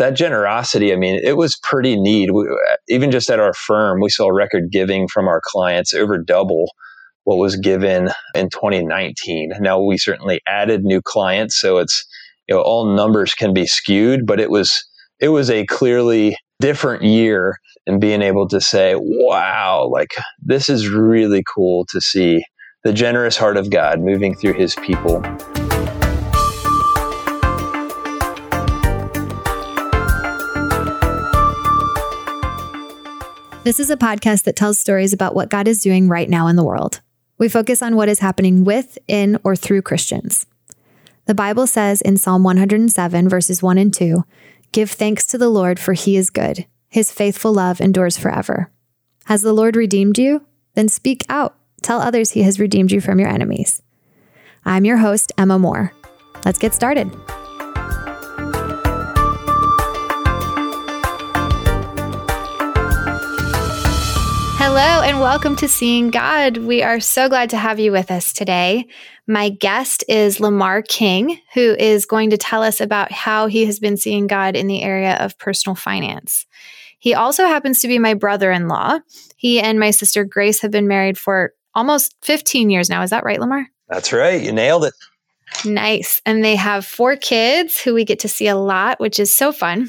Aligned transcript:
that 0.00 0.16
generosity, 0.16 0.92
I 0.92 0.96
mean, 0.96 1.20
it 1.22 1.36
was 1.36 1.58
pretty 1.62 1.98
neat. 2.00 2.32
We, 2.34 2.44
uh, 2.44 2.76
even 2.88 3.10
just 3.10 3.30
at 3.30 3.38
our 3.38 3.52
firm, 3.52 4.00
we 4.00 4.08
saw 4.08 4.28
record 4.28 4.72
giving 4.72 5.06
from 5.06 5.28
our 5.28 5.40
clients 5.44 5.94
over 5.94 6.18
double 6.18 6.72
what 7.24 7.36
was 7.36 7.56
given 7.56 8.10
in 8.34 8.48
2019. 8.48 9.52
Now 9.60 9.80
we 9.80 9.98
certainly 9.98 10.40
added 10.48 10.82
new 10.82 11.02
clients, 11.02 11.60
so 11.60 11.78
it's 11.78 12.04
you 12.48 12.54
know 12.54 12.62
all 12.62 12.96
numbers 12.96 13.34
can 13.34 13.52
be 13.52 13.66
skewed, 13.66 14.26
but 14.26 14.40
it 14.40 14.50
was 14.50 14.82
it 15.20 15.28
was 15.28 15.50
a 15.50 15.66
clearly 15.66 16.34
different 16.60 17.02
year 17.02 17.58
and 17.86 18.00
being 18.00 18.22
able 18.22 18.48
to 18.48 18.60
say, 18.60 18.94
wow, 18.96 19.88
like 19.92 20.14
this 20.42 20.68
is 20.70 20.88
really 20.88 21.44
cool 21.54 21.86
to 21.90 22.00
see 22.00 22.42
the 22.84 22.92
generous 22.92 23.36
heart 23.36 23.58
of 23.58 23.70
God 23.70 24.00
moving 24.00 24.34
through 24.34 24.54
his 24.54 24.74
people. 24.76 25.22
This 33.62 33.78
is 33.78 33.90
a 33.90 33.96
podcast 33.96 34.44
that 34.44 34.56
tells 34.56 34.78
stories 34.78 35.12
about 35.12 35.34
what 35.34 35.50
God 35.50 35.68
is 35.68 35.82
doing 35.82 36.08
right 36.08 36.30
now 36.30 36.46
in 36.46 36.56
the 36.56 36.64
world. 36.64 37.02
We 37.36 37.46
focus 37.46 37.82
on 37.82 37.94
what 37.94 38.08
is 38.08 38.20
happening 38.20 38.64
with, 38.64 38.96
in, 39.06 39.38
or 39.44 39.54
through 39.54 39.82
Christians. 39.82 40.46
The 41.26 41.34
Bible 41.34 41.66
says 41.66 42.00
in 42.00 42.16
Psalm 42.16 42.42
107, 42.42 43.28
verses 43.28 43.62
1 43.62 43.76
and 43.76 43.92
2 43.92 44.24
Give 44.72 44.90
thanks 44.90 45.26
to 45.26 45.36
the 45.36 45.50
Lord, 45.50 45.78
for 45.78 45.92
he 45.92 46.16
is 46.16 46.30
good. 46.30 46.64
His 46.88 47.12
faithful 47.12 47.52
love 47.52 47.82
endures 47.82 48.16
forever. 48.16 48.70
Has 49.26 49.42
the 49.42 49.52
Lord 49.52 49.76
redeemed 49.76 50.16
you? 50.16 50.46
Then 50.72 50.88
speak 50.88 51.26
out. 51.28 51.54
Tell 51.82 52.00
others 52.00 52.30
he 52.30 52.42
has 52.44 52.58
redeemed 52.58 52.92
you 52.92 53.02
from 53.02 53.18
your 53.18 53.28
enemies. 53.28 53.82
I'm 54.64 54.86
your 54.86 54.96
host, 54.96 55.32
Emma 55.36 55.58
Moore. 55.58 55.92
Let's 56.46 56.58
get 56.58 56.72
started. 56.72 57.10
Hello, 64.62 65.00
and 65.00 65.20
welcome 65.20 65.56
to 65.56 65.66
Seeing 65.66 66.10
God. 66.10 66.58
We 66.58 66.82
are 66.82 67.00
so 67.00 67.30
glad 67.30 67.48
to 67.48 67.56
have 67.56 67.80
you 67.80 67.92
with 67.92 68.10
us 68.10 68.30
today. 68.30 68.88
My 69.26 69.48
guest 69.48 70.04
is 70.06 70.38
Lamar 70.38 70.82
King, 70.82 71.40
who 71.54 71.74
is 71.78 72.04
going 72.04 72.28
to 72.28 72.36
tell 72.36 72.62
us 72.62 72.78
about 72.78 73.10
how 73.10 73.46
he 73.46 73.64
has 73.64 73.78
been 73.78 73.96
seeing 73.96 74.26
God 74.26 74.56
in 74.56 74.66
the 74.66 74.82
area 74.82 75.14
of 75.14 75.38
personal 75.38 75.74
finance. 75.74 76.44
He 76.98 77.14
also 77.14 77.46
happens 77.46 77.80
to 77.80 77.88
be 77.88 77.98
my 77.98 78.12
brother 78.12 78.52
in 78.52 78.68
law. 78.68 78.98
He 79.38 79.58
and 79.58 79.80
my 79.80 79.92
sister 79.92 80.24
Grace 80.24 80.60
have 80.60 80.70
been 80.70 80.86
married 80.86 81.16
for 81.16 81.54
almost 81.74 82.14
15 82.20 82.68
years 82.68 82.90
now. 82.90 83.00
Is 83.00 83.08
that 83.10 83.24
right, 83.24 83.40
Lamar? 83.40 83.66
That's 83.88 84.12
right. 84.12 84.42
You 84.42 84.52
nailed 84.52 84.84
it. 84.84 84.94
Nice. 85.64 86.20
And 86.26 86.44
they 86.44 86.56
have 86.56 86.84
four 86.84 87.16
kids 87.16 87.80
who 87.80 87.94
we 87.94 88.04
get 88.04 88.18
to 88.20 88.28
see 88.28 88.46
a 88.46 88.56
lot, 88.56 89.00
which 89.00 89.18
is 89.18 89.32
so 89.32 89.52
fun. 89.52 89.88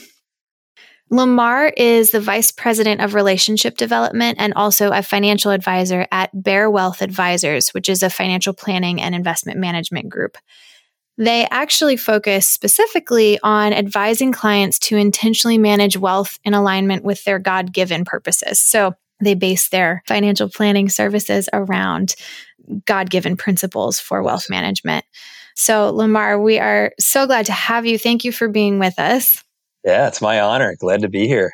Lamar 1.11 1.67
is 1.75 2.11
the 2.11 2.21
Vice 2.21 2.53
President 2.53 3.01
of 3.01 3.13
Relationship 3.13 3.75
Development 3.75 4.37
and 4.39 4.53
also 4.53 4.91
a 4.91 5.03
financial 5.03 5.51
advisor 5.51 6.07
at 6.09 6.29
Bear 6.33 6.69
Wealth 6.69 7.01
Advisors, 7.01 7.71
which 7.71 7.89
is 7.89 8.01
a 8.01 8.09
financial 8.09 8.53
planning 8.53 9.01
and 9.01 9.13
investment 9.13 9.59
management 9.59 10.07
group. 10.07 10.37
They 11.17 11.45
actually 11.51 11.97
focus 11.97 12.47
specifically 12.47 13.37
on 13.43 13.73
advising 13.73 14.31
clients 14.31 14.79
to 14.79 14.95
intentionally 14.95 15.57
manage 15.57 15.97
wealth 15.97 16.39
in 16.45 16.53
alignment 16.53 17.03
with 17.03 17.25
their 17.25 17.39
God 17.39 17.73
given 17.73 18.05
purposes. 18.05 18.61
So 18.61 18.95
they 19.19 19.35
base 19.35 19.67
their 19.67 20.03
financial 20.07 20.49
planning 20.49 20.87
services 20.87 21.49
around 21.51 22.15
God 22.85 23.09
given 23.09 23.35
principles 23.35 23.99
for 23.99 24.23
wealth 24.23 24.49
management. 24.49 25.03
So, 25.55 25.91
Lamar, 25.91 26.39
we 26.39 26.57
are 26.57 26.93
so 26.99 27.27
glad 27.27 27.47
to 27.47 27.51
have 27.51 27.85
you. 27.85 27.99
Thank 27.99 28.23
you 28.23 28.31
for 28.31 28.47
being 28.47 28.79
with 28.79 28.97
us. 28.97 29.43
Yeah, 29.83 30.07
it's 30.07 30.21
my 30.21 30.39
honor. 30.41 30.75
Glad 30.79 31.01
to 31.01 31.09
be 31.09 31.27
here. 31.27 31.51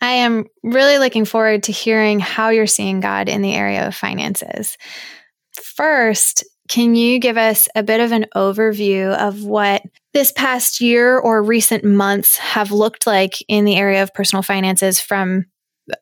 I 0.00 0.12
am 0.12 0.46
really 0.62 0.98
looking 0.98 1.24
forward 1.24 1.62
to 1.64 1.72
hearing 1.72 2.18
how 2.18 2.48
you're 2.48 2.66
seeing 2.66 3.00
God 3.00 3.28
in 3.28 3.40
the 3.40 3.54
area 3.54 3.86
of 3.86 3.94
finances. 3.94 4.76
First, 5.52 6.44
can 6.68 6.94
you 6.94 7.18
give 7.18 7.36
us 7.36 7.68
a 7.76 7.82
bit 7.82 8.00
of 8.00 8.12
an 8.12 8.26
overview 8.34 9.14
of 9.16 9.44
what 9.44 9.82
this 10.12 10.32
past 10.32 10.80
year 10.80 11.18
or 11.18 11.42
recent 11.42 11.84
months 11.84 12.36
have 12.38 12.72
looked 12.72 13.06
like 13.06 13.34
in 13.48 13.64
the 13.64 13.76
area 13.76 14.02
of 14.02 14.14
personal 14.14 14.42
finances 14.42 14.98
from 14.98 15.46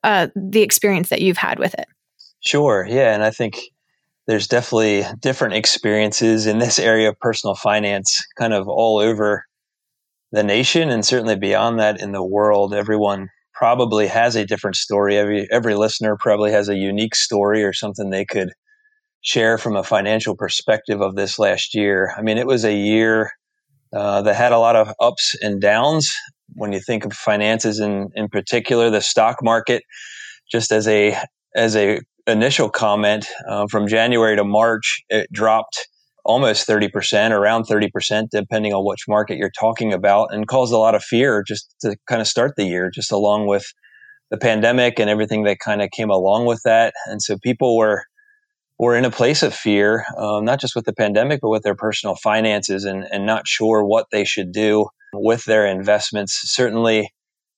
uh, 0.04 0.28
the 0.34 0.62
experience 0.62 1.08
that 1.08 1.20
you've 1.20 1.36
had 1.36 1.58
with 1.58 1.74
it? 1.74 1.86
Sure. 2.40 2.86
Yeah. 2.88 3.14
And 3.14 3.22
I 3.22 3.30
think 3.30 3.60
there's 4.26 4.48
definitely 4.48 5.04
different 5.18 5.54
experiences 5.54 6.46
in 6.46 6.58
this 6.58 6.78
area 6.78 7.08
of 7.08 7.18
personal 7.18 7.54
finance 7.54 8.24
kind 8.38 8.52
of 8.52 8.68
all 8.68 8.98
over 8.98 9.44
the 10.32 10.42
nation 10.42 10.90
and 10.90 11.04
certainly 11.04 11.36
beyond 11.36 11.78
that 11.78 12.00
in 12.00 12.12
the 12.12 12.24
world. 12.24 12.74
Everyone 12.74 13.28
probably 13.54 14.06
has 14.06 14.36
a 14.36 14.46
different 14.46 14.76
story. 14.76 15.16
Every 15.16 15.46
every 15.50 15.74
listener 15.74 16.16
probably 16.18 16.52
has 16.52 16.68
a 16.68 16.76
unique 16.76 17.14
story 17.14 17.62
or 17.62 17.72
something 17.72 18.10
they 18.10 18.24
could 18.24 18.50
share 19.22 19.58
from 19.58 19.76
a 19.76 19.84
financial 19.84 20.34
perspective 20.34 21.00
of 21.00 21.14
this 21.14 21.38
last 21.38 21.74
year. 21.74 22.14
I 22.16 22.22
mean, 22.22 22.38
it 22.38 22.46
was 22.46 22.64
a 22.64 22.74
year 22.74 23.30
uh, 23.94 24.22
that 24.22 24.34
had 24.34 24.52
a 24.52 24.58
lot 24.58 24.76
of 24.76 24.92
ups 25.00 25.36
and 25.42 25.60
downs. 25.60 26.10
When 26.54 26.72
you 26.72 26.80
think 26.80 27.04
of 27.04 27.12
finances 27.12 27.80
in 27.80 28.08
in 28.14 28.28
particular, 28.28 28.90
the 28.90 29.00
stock 29.00 29.38
market, 29.42 29.82
just 30.50 30.72
as 30.72 30.88
a 30.88 31.16
as 31.54 31.76
a 31.76 32.00
initial 32.26 32.70
comment 32.70 33.26
uh, 33.48 33.66
from 33.70 33.88
January 33.88 34.36
to 34.36 34.44
March, 34.44 35.02
it 35.08 35.30
dropped 35.32 35.88
almost 36.30 36.68
30%, 36.68 37.32
around 37.32 37.64
30%, 37.64 38.28
depending 38.30 38.72
on 38.72 38.86
which 38.86 39.08
market 39.08 39.36
you're 39.36 39.50
talking 39.58 39.92
about, 39.92 40.32
and 40.32 40.46
caused 40.46 40.72
a 40.72 40.78
lot 40.78 40.94
of 40.94 41.02
fear 41.02 41.42
just 41.42 41.74
to 41.80 41.96
kind 42.08 42.20
of 42.20 42.28
start 42.28 42.52
the 42.56 42.64
year, 42.64 42.88
just 42.88 43.10
along 43.10 43.48
with 43.48 43.66
the 44.30 44.38
pandemic 44.38 45.00
and 45.00 45.10
everything 45.10 45.42
that 45.42 45.58
kind 45.58 45.82
of 45.82 45.90
came 45.90 46.08
along 46.08 46.46
with 46.46 46.60
that. 46.64 46.94
And 47.06 47.20
so 47.20 47.36
people 47.42 47.76
were 47.76 48.04
were 48.78 48.96
in 48.96 49.04
a 49.04 49.10
place 49.10 49.42
of 49.42 49.52
fear, 49.52 50.06
um, 50.16 50.46
not 50.46 50.58
just 50.58 50.74
with 50.74 50.86
the 50.86 50.94
pandemic, 50.94 51.40
but 51.42 51.50
with 51.50 51.62
their 51.62 51.74
personal 51.74 52.14
finances 52.14 52.86
and, 52.86 53.04
and 53.12 53.26
not 53.26 53.46
sure 53.46 53.84
what 53.84 54.06
they 54.10 54.24
should 54.24 54.52
do 54.52 54.86
with 55.12 55.44
their 55.44 55.66
investments. 55.66 56.40
Certainly, 56.44 57.12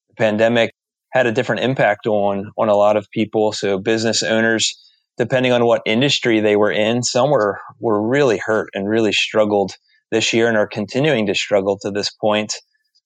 the 0.09 0.15
pandemic 0.17 0.73
had 1.13 1.27
a 1.27 1.33
different 1.33 1.63
impact 1.63 2.07
on 2.07 2.51
on 2.57 2.69
a 2.69 2.75
lot 2.75 2.97
of 2.97 3.07
people. 3.13 3.53
So 3.53 3.79
business 3.79 4.23
owners 4.23 4.75
depending 5.23 5.53
on 5.53 5.65
what 5.65 5.83
industry 5.87 6.41
they 6.41 6.57
were 6.57 6.73
in, 6.73 7.01
some 7.01 7.31
were, 7.31 7.61
were 7.79 8.05
really 8.05 8.39
hurt 8.39 8.69
and 8.75 8.89
really 8.89 9.13
struggled 9.13 9.77
this 10.11 10.33
year 10.33 10.49
and 10.49 10.57
are 10.57 10.67
continuing 10.67 11.27
to 11.27 11.35
struggle 11.35 11.79
to 11.79 11.93
this 11.93 12.11
point, 12.11 12.53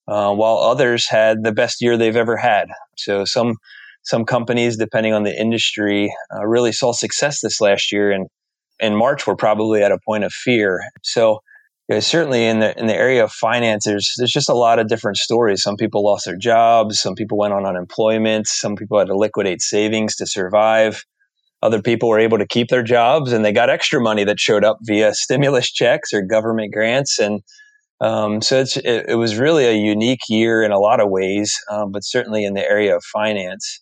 uh, 0.08 0.32
while 0.32 0.56
others 0.56 1.06
had 1.06 1.44
the 1.44 1.52
best 1.52 1.82
year 1.82 1.98
they've 1.98 2.16
ever 2.16 2.38
had. 2.38 2.68
So 2.96 3.26
some 3.26 3.56
some 4.02 4.24
companies, 4.24 4.78
depending 4.78 5.12
on 5.12 5.24
the 5.24 5.38
industry, 5.38 6.10
uh, 6.34 6.46
really 6.46 6.72
saw 6.72 6.92
success 6.92 7.40
this 7.42 7.60
last 7.60 7.92
year, 7.92 8.10
and 8.10 8.28
in 8.80 8.96
March 8.96 9.26
we're 9.26 9.36
probably 9.36 9.82
at 9.82 9.92
a 9.92 9.98
point 10.06 10.24
of 10.24 10.32
fear. 10.32 10.80
So 11.02 11.40
you 11.86 11.96
know, 11.96 12.00
certainly 12.00 12.46
in 12.46 12.60
the 12.60 12.78
in 12.78 12.86
the 12.86 12.96
area 12.96 13.22
of 13.24 13.30
finance, 13.30 13.84
there's 13.84 14.14
there's 14.16 14.32
just 14.32 14.48
a 14.48 14.54
lot 14.54 14.78
of 14.78 14.88
different 14.88 15.18
stories. 15.18 15.62
Some 15.62 15.76
people 15.76 16.02
lost 16.02 16.24
their 16.24 16.38
jobs, 16.38 16.98
some 16.98 17.14
people 17.14 17.36
went 17.36 17.52
on 17.52 17.66
unemployment, 17.66 18.46
some 18.46 18.74
people 18.74 18.98
had 18.98 19.08
to 19.08 19.16
liquidate 19.16 19.60
savings 19.60 20.16
to 20.16 20.26
survive. 20.26 21.04
Other 21.66 21.82
people 21.82 22.08
were 22.08 22.20
able 22.20 22.38
to 22.38 22.46
keep 22.46 22.68
their 22.68 22.84
jobs 22.84 23.32
and 23.32 23.44
they 23.44 23.50
got 23.50 23.68
extra 23.68 24.00
money 24.00 24.22
that 24.22 24.38
showed 24.38 24.64
up 24.64 24.78
via 24.82 25.12
stimulus 25.14 25.68
checks 25.72 26.14
or 26.14 26.22
government 26.22 26.72
grants. 26.72 27.18
And 27.18 27.42
um, 28.00 28.40
so 28.40 28.60
it, 28.60 28.76
it, 29.08 29.18
was 29.18 29.36
really 29.36 29.66
a 29.66 29.72
unique 29.72 30.20
year 30.28 30.62
in 30.62 30.70
a 30.70 30.78
lot 30.78 31.00
of 31.00 31.10
ways, 31.10 31.58
um, 31.68 31.90
but 31.90 32.04
certainly 32.04 32.44
in 32.44 32.54
the 32.54 32.64
area 32.64 32.94
of 32.94 33.02
finance. 33.02 33.80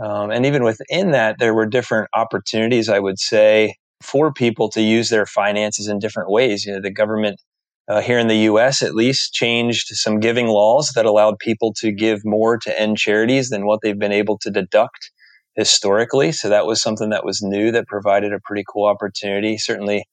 Um, 0.00 0.30
and 0.30 0.46
even 0.46 0.62
within 0.62 1.10
that, 1.10 1.40
there 1.40 1.52
were 1.52 1.66
different 1.66 2.08
opportunities, 2.14 2.88
I 2.88 3.00
would 3.00 3.18
say, 3.18 3.74
for 4.02 4.32
people 4.32 4.68
to 4.70 4.80
use 4.80 5.10
their 5.10 5.26
finances 5.26 5.88
in 5.88 5.98
different 5.98 6.30
ways. 6.30 6.64
You 6.64 6.74
know, 6.74 6.80
the 6.80 6.92
government 6.92 7.40
uh, 7.88 8.02
here 8.02 8.20
in 8.20 8.28
the 8.28 8.38
U.S. 8.50 8.82
at 8.82 8.94
least 8.94 9.32
changed 9.32 9.88
some 9.88 10.20
giving 10.20 10.46
laws 10.46 10.92
that 10.94 11.06
allowed 11.06 11.40
people 11.40 11.72
to 11.78 11.90
give 11.90 12.24
more 12.24 12.56
to 12.58 12.80
end 12.80 12.98
charities 12.98 13.48
than 13.48 13.66
what 13.66 13.80
they've 13.82 13.98
been 13.98 14.12
able 14.12 14.38
to 14.38 14.50
deduct 14.50 15.10
historically. 15.56 16.32
So 16.32 16.48
that 16.48 16.66
was 16.66 16.80
something 16.80 17.10
that 17.10 17.24
was 17.24 17.42
new 17.42 17.72
that 17.72 17.86
provided 17.86 18.32
a 18.32 18.40
pretty 18.44 18.64
cool 18.68 18.86
opportunity. 18.86 19.58
Certainly, 19.58 20.04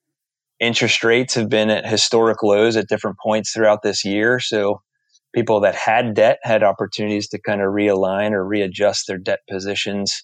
interest 0.59 1.03
rates 1.03 1.35
have 1.35 1.49
been 1.49 1.69
at 1.69 1.85
historic 1.85 2.41
lows 2.41 2.77
at 2.77 2.87
different 2.87 3.17
points 3.21 3.51
throughout 3.51 3.81
this 3.83 4.05
year. 4.05 4.39
So 4.39 4.81
people 5.35 5.59
that 5.61 5.75
had 5.75 6.13
debt 6.13 6.39
had 6.43 6.63
opportunities 6.63 7.27
to 7.29 7.41
kind 7.41 7.61
of 7.61 7.67
realign 7.67 8.31
or 8.31 8.45
readjust 8.45 9.07
their 9.07 9.17
debt 9.17 9.39
positions. 9.49 10.23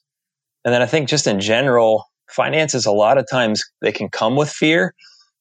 And 0.64 0.74
then 0.74 0.82
I 0.82 0.86
think 0.86 1.10
just 1.10 1.28
in 1.28 1.40
general, 1.40 2.06
finances 2.30 2.86
a 2.86 2.92
lot 2.92 3.18
of 3.18 3.26
times 3.30 3.64
they 3.82 3.92
can 3.92 4.10
come 4.10 4.36
with 4.36 4.50
fear. 4.50 4.94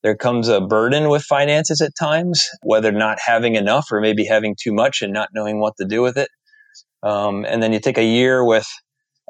There 0.03 0.17
comes 0.17 0.49
a 0.49 0.61
burden 0.61 1.09
with 1.09 1.23
finances 1.23 1.81
at 1.81 1.93
times, 1.99 2.49
whether 2.63 2.91
not 2.93 3.19
having 3.25 3.57
enough 3.57 3.91
or 3.93 4.01
maybe 4.01 4.25
having 4.25 4.57
too 4.61 4.73
much 4.73 5.03
and 5.03 5.13
not 5.13 5.29
knowing 5.35 5.61
what 5.61 5.75
to 5.79 5.85
do 5.85 6.03
with 6.03 6.17
it. 6.17 6.29
Um, 7.03 7.45
and 7.45 7.63
then 7.63 7.73
you 7.73 7.81
take 7.81 7.99
a 7.99 8.05
year 8.05 8.45
with 8.45 8.67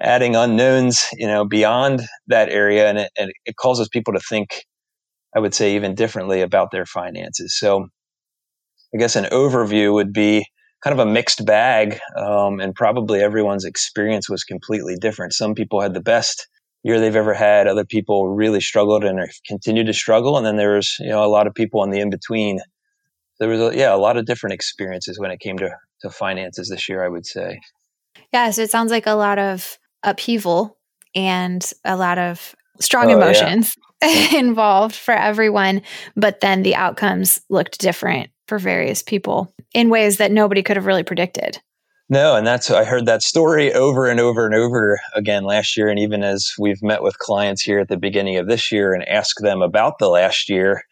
adding 0.01 0.37
unknowns, 0.37 1.05
you 1.15 1.27
know, 1.27 1.45
beyond 1.45 2.03
that 2.29 2.49
area, 2.49 2.89
and 2.89 2.99
it, 2.99 3.13
and 3.19 3.33
it 3.45 3.57
causes 3.57 3.89
people 3.89 4.15
to 4.15 4.21
think, 4.21 4.65
I 5.35 5.41
would 5.41 5.55
say, 5.55 5.75
even 5.75 5.95
differently 5.95 6.41
about 6.41 6.71
their 6.71 6.87
finances. 6.87 7.59
So, 7.59 7.89
I 8.95 8.99
guess 8.99 9.17
an 9.17 9.25
overview 9.27 9.93
would 9.93 10.13
be 10.13 10.47
kind 10.83 10.99
of 10.99 11.07
a 11.07 11.11
mixed 11.11 11.45
bag, 11.45 11.99
um, 12.17 12.61
and 12.61 12.75
probably 12.75 13.21
everyone's 13.21 13.65
experience 13.65 14.29
was 14.29 14.45
completely 14.45 14.97
different. 14.97 15.33
Some 15.33 15.55
people 15.55 15.81
had 15.81 15.95
the 15.95 16.01
best 16.01 16.49
year 16.85 17.01
they've 17.01 17.17
ever 17.17 17.35
had. 17.35 17.67
Other 17.67 17.85
people 17.85 18.29
really 18.29 18.61
struggled 18.61 19.05
and 19.05 19.21
continue 19.47 19.85
to 19.85 19.93
struggle, 19.93 20.37
and 20.37 20.47
then 20.47 20.57
there 20.57 20.75
was 20.75 20.97
you 21.01 21.09
know 21.09 21.25
a 21.25 21.27
lot 21.29 21.47
of 21.47 21.55
people 21.55 21.83
in 21.85 21.91
the 21.91 22.01
in 22.01 22.11
between. 22.11 22.61
There 23.41 23.49
was 23.49 23.61
a, 23.61 23.77
yeah 23.77 23.95
a 23.95 23.97
lot 23.97 24.17
of 24.17 24.27
different 24.27 24.55
experiences 24.55 25.19
when 25.19 25.31
it 25.31 25.41
came 25.41 25.59
to 25.59 25.71
to 26.03 26.11
finances 26.11 26.69
this 26.69 26.89
year. 26.89 27.05
I 27.05 27.09
would 27.09 27.27
say. 27.27 27.61
Yeah, 28.33 28.51
so 28.51 28.63
it 28.63 28.71
sounds 28.71 28.91
like 28.91 29.07
a 29.07 29.15
lot 29.15 29.39
of 29.39 29.79
upheaval 30.03 30.79
and 31.15 31.73
a 31.85 31.97
lot 31.97 32.19
of 32.19 32.55
strong 32.81 33.11
oh, 33.11 33.17
emotions 33.17 33.77
yeah. 34.03 34.37
involved 34.37 34.95
for 34.95 35.15
everyone, 35.15 35.83
but 36.17 36.41
then 36.41 36.63
the 36.63 36.75
outcomes 36.75 37.41
looked 37.49 37.79
different 37.79 38.31
for 38.47 38.59
various 38.59 39.03
people 39.03 39.53
in 39.75 39.91
ways 39.91 40.17
that 40.19 40.33
nobody 40.33 40.63
could 40.63 40.77
have 40.77 40.87
really 40.87 41.03
predicted. 41.03 41.59
No, 42.11 42.37
and 42.37 42.47
that's 42.47 42.71
I 42.71 42.85
heard 42.85 43.05
that 43.05 43.23
story 43.23 43.73
over 43.75 44.07
and 44.07 44.19
over 44.19 44.47
and 44.47 44.55
over 44.55 44.99
again 45.15 45.45
last 45.45 45.77
year, 45.77 45.89
and 45.89 45.99
even 45.99 46.23
as 46.23 46.55
we've 46.59 46.83
met 46.83 47.03
with 47.03 47.19
clients 47.19 47.61
here 47.61 47.81
at 47.81 47.89
the 47.89 47.99
beginning 47.99 48.39
of 48.39 48.47
this 48.47 48.73
year 48.73 48.95
and 48.95 49.07
asked 49.07 49.43
them 49.43 49.61
about 49.61 49.99
the 49.99 50.09
last 50.09 50.49
year 50.49 50.85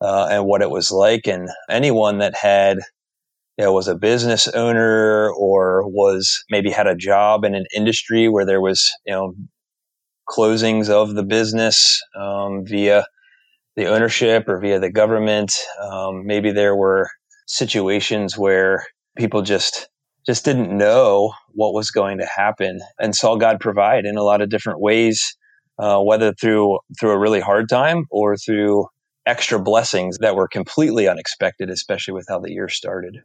uh, 0.00 0.28
and 0.30 0.46
what 0.46 0.62
it 0.62 0.70
was 0.70 0.90
like, 0.90 1.26
and 1.26 1.50
anyone 1.68 2.18
that 2.18 2.34
had 2.34 2.78
you 3.62 3.68
know, 3.68 3.72
was 3.74 3.86
a 3.86 3.94
business 3.94 4.48
owner 4.48 5.30
or 5.38 5.88
was 5.88 6.42
maybe 6.50 6.68
had 6.68 6.88
a 6.88 6.96
job 6.96 7.44
in 7.44 7.54
an 7.54 7.64
industry 7.72 8.28
where 8.28 8.44
there 8.44 8.60
was 8.60 8.90
you 9.06 9.12
know 9.12 9.34
closings 10.28 10.90
of 10.90 11.14
the 11.14 11.22
business 11.22 12.02
um, 12.18 12.64
via 12.66 13.06
the 13.76 13.86
ownership 13.86 14.48
or 14.48 14.58
via 14.60 14.80
the 14.80 14.90
government. 14.90 15.54
Um, 15.80 16.26
maybe 16.26 16.50
there 16.50 16.74
were 16.74 17.08
situations 17.46 18.36
where 18.36 18.84
people 19.16 19.42
just 19.42 19.88
just 20.26 20.44
didn't 20.44 20.76
know 20.76 21.32
what 21.52 21.72
was 21.72 21.92
going 21.92 22.18
to 22.18 22.26
happen 22.26 22.80
and 22.98 23.14
saw 23.14 23.36
God 23.36 23.60
provide 23.60 24.06
in 24.06 24.16
a 24.16 24.24
lot 24.24 24.42
of 24.42 24.50
different 24.50 24.80
ways, 24.80 25.36
uh, 25.78 26.00
whether 26.00 26.32
through 26.32 26.80
through 26.98 27.12
a 27.12 27.18
really 27.18 27.40
hard 27.40 27.68
time 27.68 28.06
or 28.10 28.36
through 28.36 28.86
extra 29.24 29.62
blessings 29.62 30.18
that 30.18 30.34
were 30.34 30.48
completely 30.48 31.06
unexpected, 31.06 31.70
especially 31.70 32.14
with 32.14 32.26
how 32.28 32.40
the 32.40 32.50
year 32.50 32.68
started. 32.68 33.18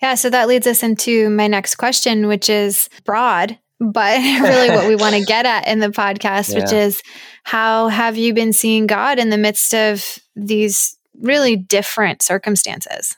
Yeah, 0.00 0.14
so 0.14 0.30
that 0.30 0.48
leads 0.48 0.66
us 0.66 0.82
into 0.82 1.30
my 1.30 1.48
next 1.48 1.76
question, 1.76 2.28
which 2.28 2.48
is 2.48 2.88
broad, 3.04 3.58
but 3.80 4.18
really 4.42 4.70
what 4.70 4.88
we 4.88 4.96
want 5.00 5.14
to 5.14 5.24
get 5.24 5.46
at 5.46 5.66
in 5.66 5.80
the 5.80 5.88
podcast, 5.88 6.52
yeah. 6.52 6.60
which 6.60 6.72
is 6.72 7.00
how 7.44 7.88
have 7.88 8.16
you 8.16 8.34
been 8.34 8.52
seeing 8.52 8.86
God 8.86 9.18
in 9.18 9.30
the 9.30 9.38
midst 9.38 9.74
of 9.74 10.18
these 10.34 10.96
really 11.20 11.56
different 11.56 12.22
circumstances? 12.22 13.16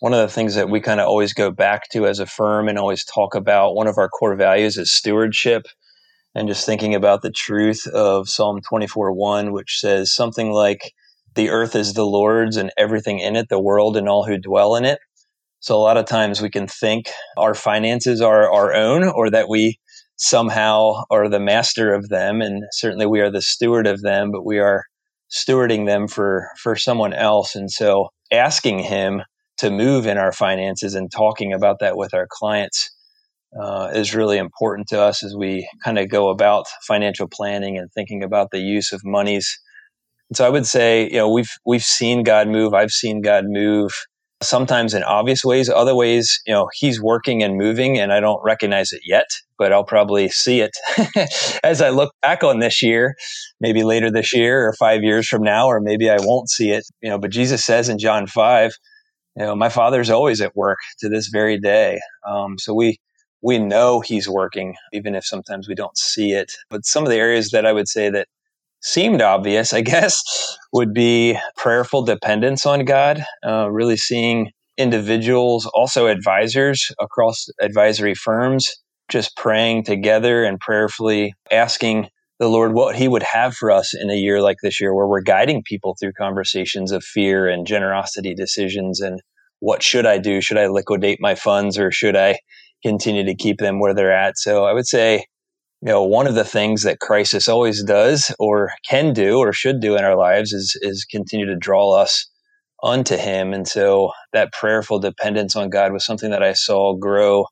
One 0.00 0.14
of 0.14 0.20
the 0.20 0.32
things 0.32 0.54
that 0.54 0.70
we 0.70 0.80
kind 0.80 1.00
of 1.00 1.08
always 1.08 1.32
go 1.32 1.50
back 1.50 1.88
to 1.90 2.06
as 2.06 2.20
a 2.20 2.26
firm 2.26 2.68
and 2.68 2.78
always 2.78 3.04
talk 3.04 3.34
about, 3.34 3.74
one 3.74 3.88
of 3.88 3.98
our 3.98 4.08
core 4.08 4.36
values 4.36 4.78
is 4.78 4.92
stewardship. 4.92 5.66
And 6.34 6.46
just 6.46 6.64
thinking 6.64 6.94
about 6.94 7.22
the 7.22 7.32
truth 7.32 7.86
of 7.88 8.28
Psalm 8.28 8.60
24 8.60 9.12
1, 9.12 9.52
which 9.52 9.80
says 9.80 10.14
something 10.14 10.52
like, 10.52 10.92
The 11.34 11.48
earth 11.50 11.74
is 11.74 11.94
the 11.94 12.06
Lord's 12.06 12.56
and 12.56 12.70
everything 12.76 13.18
in 13.18 13.34
it, 13.34 13.48
the 13.48 13.58
world 13.58 13.96
and 13.96 14.08
all 14.08 14.24
who 14.24 14.38
dwell 14.38 14.76
in 14.76 14.84
it. 14.84 15.00
So 15.60 15.76
a 15.76 15.82
lot 15.82 15.96
of 15.96 16.06
times 16.06 16.40
we 16.40 16.50
can 16.50 16.66
think 16.66 17.10
our 17.36 17.54
finances 17.54 18.20
are 18.20 18.50
our 18.52 18.74
own 18.74 19.04
or 19.04 19.30
that 19.30 19.48
we 19.48 19.78
somehow 20.16 21.02
are 21.10 21.28
the 21.28 21.40
master 21.40 21.92
of 21.92 22.08
them. 22.08 22.40
And 22.40 22.64
certainly 22.72 23.06
we 23.06 23.20
are 23.20 23.30
the 23.30 23.42
steward 23.42 23.86
of 23.86 24.02
them, 24.02 24.30
but 24.30 24.44
we 24.44 24.58
are 24.58 24.84
stewarding 25.30 25.86
them 25.86 26.08
for, 26.08 26.48
for 26.62 26.76
someone 26.76 27.12
else. 27.12 27.54
And 27.54 27.70
so 27.70 28.08
asking 28.32 28.80
him 28.80 29.22
to 29.58 29.70
move 29.70 30.06
in 30.06 30.18
our 30.18 30.32
finances 30.32 30.94
and 30.94 31.10
talking 31.10 31.52
about 31.52 31.80
that 31.80 31.96
with 31.96 32.14
our 32.14 32.26
clients 32.30 32.90
uh, 33.60 33.90
is 33.94 34.14
really 34.14 34.38
important 34.38 34.88
to 34.88 35.00
us 35.00 35.24
as 35.24 35.34
we 35.36 35.68
kind 35.82 35.98
of 35.98 36.08
go 36.08 36.28
about 36.28 36.66
financial 36.86 37.26
planning 37.26 37.76
and 37.76 37.90
thinking 37.92 38.22
about 38.22 38.50
the 38.50 38.60
use 38.60 38.92
of 38.92 39.00
monies. 39.04 39.58
And 40.30 40.36
so 40.36 40.46
I 40.46 40.50
would 40.50 40.66
say, 40.66 41.04
you 41.04 41.16
know, 41.16 41.30
we've 41.30 41.50
we've 41.64 41.82
seen 41.82 42.22
God 42.22 42.48
move. 42.48 42.74
I've 42.74 42.90
seen 42.90 43.22
God 43.22 43.44
move 43.46 43.92
sometimes 44.42 44.94
in 44.94 45.02
obvious 45.02 45.44
ways 45.44 45.68
other 45.68 45.94
ways 45.94 46.40
you 46.46 46.52
know 46.52 46.68
he's 46.72 47.02
working 47.02 47.42
and 47.42 47.56
moving 47.56 47.98
and 47.98 48.12
i 48.12 48.20
don't 48.20 48.42
recognize 48.44 48.92
it 48.92 49.00
yet 49.04 49.26
but 49.58 49.72
i'll 49.72 49.84
probably 49.84 50.28
see 50.28 50.60
it 50.60 50.70
as 51.64 51.82
i 51.82 51.88
look 51.88 52.12
back 52.22 52.44
on 52.44 52.60
this 52.60 52.80
year 52.80 53.16
maybe 53.60 53.82
later 53.82 54.10
this 54.10 54.32
year 54.32 54.68
or 54.68 54.72
five 54.74 55.02
years 55.02 55.26
from 55.26 55.42
now 55.42 55.66
or 55.66 55.80
maybe 55.80 56.08
i 56.08 56.18
won't 56.20 56.48
see 56.48 56.70
it 56.70 56.84
you 57.02 57.10
know 57.10 57.18
but 57.18 57.30
jesus 57.30 57.64
says 57.64 57.88
in 57.88 57.98
john 57.98 58.26
5 58.26 58.72
you 59.36 59.44
know 59.44 59.54
my 59.54 59.68
father's 59.68 60.10
always 60.10 60.40
at 60.40 60.56
work 60.56 60.78
to 60.98 61.08
this 61.08 61.28
very 61.28 61.58
day. 61.58 62.00
Um, 62.26 62.58
so 62.58 62.74
we 62.74 62.98
we 63.40 63.58
know 63.58 64.00
he's 64.00 64.28
working 64.28 64.74
even 64.92 65.14
if 65.14 65.24
sometimes 65.24 65.68
we 65.68 65.74
don't 65.74 65.96
see 65.96 66.32
it 66.32 66.52
but 66.70 66.84
some 66.84 67.04
of 67.04 67.10
the 67.10 67.16
areas 67.16 67.50
that 67.50 67.64
i 67.64 67.72
would 67.72 67.88
say 67.88 68.10
that 68.10 68.26
seemed 68.80 69.22
obvious, 69.22 69.72
I 69.72 69.80
guess, 69.82 70.22
would 70.72 70.92
be 70.92 71.38
prayerful 71.56 72.02
dependence 72.02 72.66
on 72.66 72.84
God, 72.84 73.24
uh, 73.46 73.70
really 73.70 73.96
seeing 73.96 74.50
individuals, 74.76 75.66
also 75.74 76.06
advisors 76.06 76.90
across 77.00 77.46
advisory 77.60 78.14
firms, 78.14 78.76
just 79.10 79.36
praying 79.36 79.84
together 79.84 80.44
and 80.44 80.60
prayerfully 80.60 81.34
asking 81.50 82.08
the 82.38 82.48
Lord 82.48 82.72
what 82.72 82.94
He 82.94 83.08
would 83.08 83.24
have 83.24 83.54
for 83.56 83.70
us 83.70 83.94
in 83.94 84.10
a 84.10 84.14
year 84.14 84.40
like 84.40 84.58
this 84.62 84.80
year, 84.80 84.94
where 84.94 85.08
we're 85.08 85.22
guiding 85.22 85.62
people 85.64 85.96
through 85.98 86.12
conversations 86.12 86.92
of 86.92 87.02
fear 87.02 87.48
and 87.48 87.66
generosity 87.66 88.34
decisions 88.34 89.00
and 89.00 89.20
what 89.60 89.82
should 89.82 90.06
I 90.06 90.18
do? 90.18 90.40
Should 90.40 90.58
I 90.58 90.68
liquidate 90.68 91.18
my 91.20 91.34
funds 91.34 91.78
or 91.78 91.90
should 91.90 92.16
I 92.16 92.38
continue 92.84 93.24
to 93.24 93.34
keep 93.34 93.58
them 93.58 93.80
where 93.80 93.92
they're 93.92 94.12
at? 94.12 94.38
So 94.38 94.64
I 94.64 94.72
would 94.72 94.86
say 94.86 95.24
you 95.80 95.88
know, 95.88 96.02
one 96.02 96.26
of 96.26 96.34
the 96.34 96.44
things 96.44 96.82
that 96.82 96.98
crisis 96.98 97.48
always 97.48 97.84
does 97.84 98.34
or 98.38 98.72
can 98.88 99.12
do 99.12 99.38
or 99.38 99.52
should 99.52 99.80
do 99.80 99.96
in 99.96 100.04
our 100.04 100.16
lives 100.16 100.52
is 100.52 100.76
is 100.82 101.04
continue 101.04 101.46
to 101.46 101.56
draw 101.56 101.92
us 101.92 102.26
unto 102.82 103.16
him. 103.16 103.52
And 103.52 103.66
so 103.66 104.12
that 104.32 104.52
prayerful 104.52 104.98
dependence 104.98 105.54
on 105.56 105.70
God 105.70 105.92
was 105.92 106.04
something 106.04 106.30
that 106.30 106.42
I 106.42 106.52
saw 106.52 106.94
grow 106.94 107.46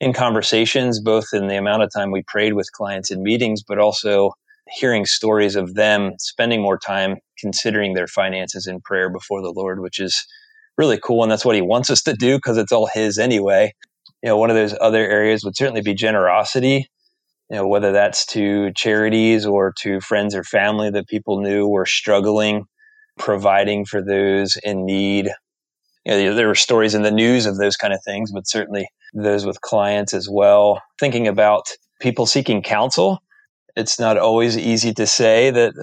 in 0.00 0.12
conversations, 0.12 1.00
both 1.00 1.26
in 1.32 1.48
the 1.48 1.56
amount 1.56 1.82
of 1.82 1.90
time 1.92 2.10
we 2.10 2.22
prayed 2.26 2.54
with 2.54 2.70
clients 2.72 3.10
in 3.10 3.22
meetings, 3.22 3.62
but 3.62 3.78
also 3.78 4.32
hearing 4.70 5.04
stories 5.04 5.56
of 5.56 5.74
them 5.74 6.12
spending 6.18 6.62
more 6.62 6.78
time 6.78 7.16
considering 7.38 7.94
their 7.94 8.06
finances 8.06 8.66
in 8.66 8.80
prayer 8.80 9.10
before 9.10 9.42
the 9.42 9.52
Lord, 9.52 9.80
which 9.80 9.98
is 9.98 10.26
really 10.78 10.98
cool. 11.02 11.22
And 11.22 11.30
that's 11.30 11.44
what 11.44 11.56
he 11.56 11.62
wants 11.62 11.90
us 11.90 12.02
to 12.02 12.14
do 12.14 12.36
because 12.36 12.56
it's 12.56 12.72
all 12.72 12.88
his 12.92 13.18
anyway. 13.18 13.72
You 14.22 14.30
know, 14.30 14.36
one 14.36 14.50
of 14.50 14.56
those 14.56 14.74
other 14.80 15.06
areas 15.06 15.44
would 15.44 15.56
certainly 15.56 15.82
be 15.82 15.94
generosity 15.94 16.88
you 17.54 17.60
know, 17.60 17.68
whether 17.68 17.92
that's 17.92 18.26
to 18.26 18.72
charities 18.72 19.46
or 19.46 19.72
to 19.78 20.00
friends 20.00 20.34
or 20.34 20.42
family 20.42 20.90
that 20.90 21.06
people 21.06 21.40
knew 21.40 21.68
were 21.68 21.86
struggling, 21.86 22.64
providing 23.16 23.84
for 23.84 24.02
those 24.02 24.58
in 24.64 24.84
need. 24.84 25.30
You 26.04 26.16
know, 26.16 26.34
there 26.34 26.48
were 26.48 26.56
stories 26.56 26.96
in 26.96 27.02
the 27.02 27.12
news 27.12 27.46
of 27.46 27.56
those 27.56 27.76
kind 27.76 27.94
of 27.94 28.00
things, 28.04 28.32
but 28.32 28.48
certainly 28.48 28.88
those 29.12 29.46
with 29.46 29.60
clients 29.60 30.12
as 30.14 30.28
well. 30.28 30.82
Thinking 30.98 31.28
about 31.28 31.68
people 32.00 32.26
seeking 32.26 32.60
counsel, 32.60 33.22
it's 33.76 34.00
not 34.00 34.18
always 34.18 34.58
easy 34.58 34.92
to 34.92 35.06
say 35.06 35.52
that 35.52 35.74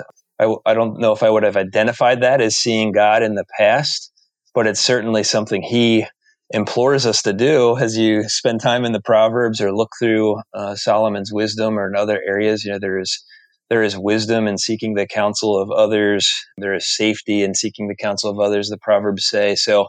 I, 0.42 0.54
I 0.66 0.74
don't 0.74 1.00
know 1.00 1.14
if 1.14 1.24
I 1.24 1.30
would 1.30 1.44
have 1.44 1.56
identified 1.56 2.20
that 2.20 2.42
as 2.42 2.58
seeing 2.58 2.92
God 2.92 3.24
in 3.24 3.36
the 3.36 3.46
past, 3.58 4.12
but 4.54 4.68
it's 4.68 4.82
certainly 4.82 5.24
something 5.24 5.62
He 5.62 6.06
implores 6.54 7.06
us 7.06 7.22
to 7.22 7.34
do 7.34 7.78
as 7.78 7.98
you 7.98 8.28
spend 8.28 8.62
time 8.62 8.86
in 8.86 8.92
the 8.92 9.02
proverbs 9.02 9.62
or 9.62 9.74
look 9.74 9.92
through 10.00 10.38
uh, 10.54 10.76
solomon's 10.76 11.32
wisdom 11.32 11.80
or 11.80 11.88
in 11.88 11.96
other 11.96 12.22
areas 12.28 12.64
you 12.64 12.72
know 12.72 12.80
there 12.80 13.00
is 13.00 13.24
there 13.70 13.84
is 13.84 13.98
wisdom 13.98 14.48
in 14.48 14.58
seeking 14.58 14.96
the 14.96 15.08
counsel 15.08 15.58
of 15.58 15.72
others. 15.72 16.46
There 16.58 16.74
is 16.74 16.94
safety 16.94 17.42
in 17.42 17.56
seeking 17.56 17.88
the 17.88 17.96
counsel 17.96 18.30
of 18.30 18.38
others 18.38 18.68
the 18.68 18.78
proverbs 18.78 19.26
say. 19.26 19.56
So 19.56 19.88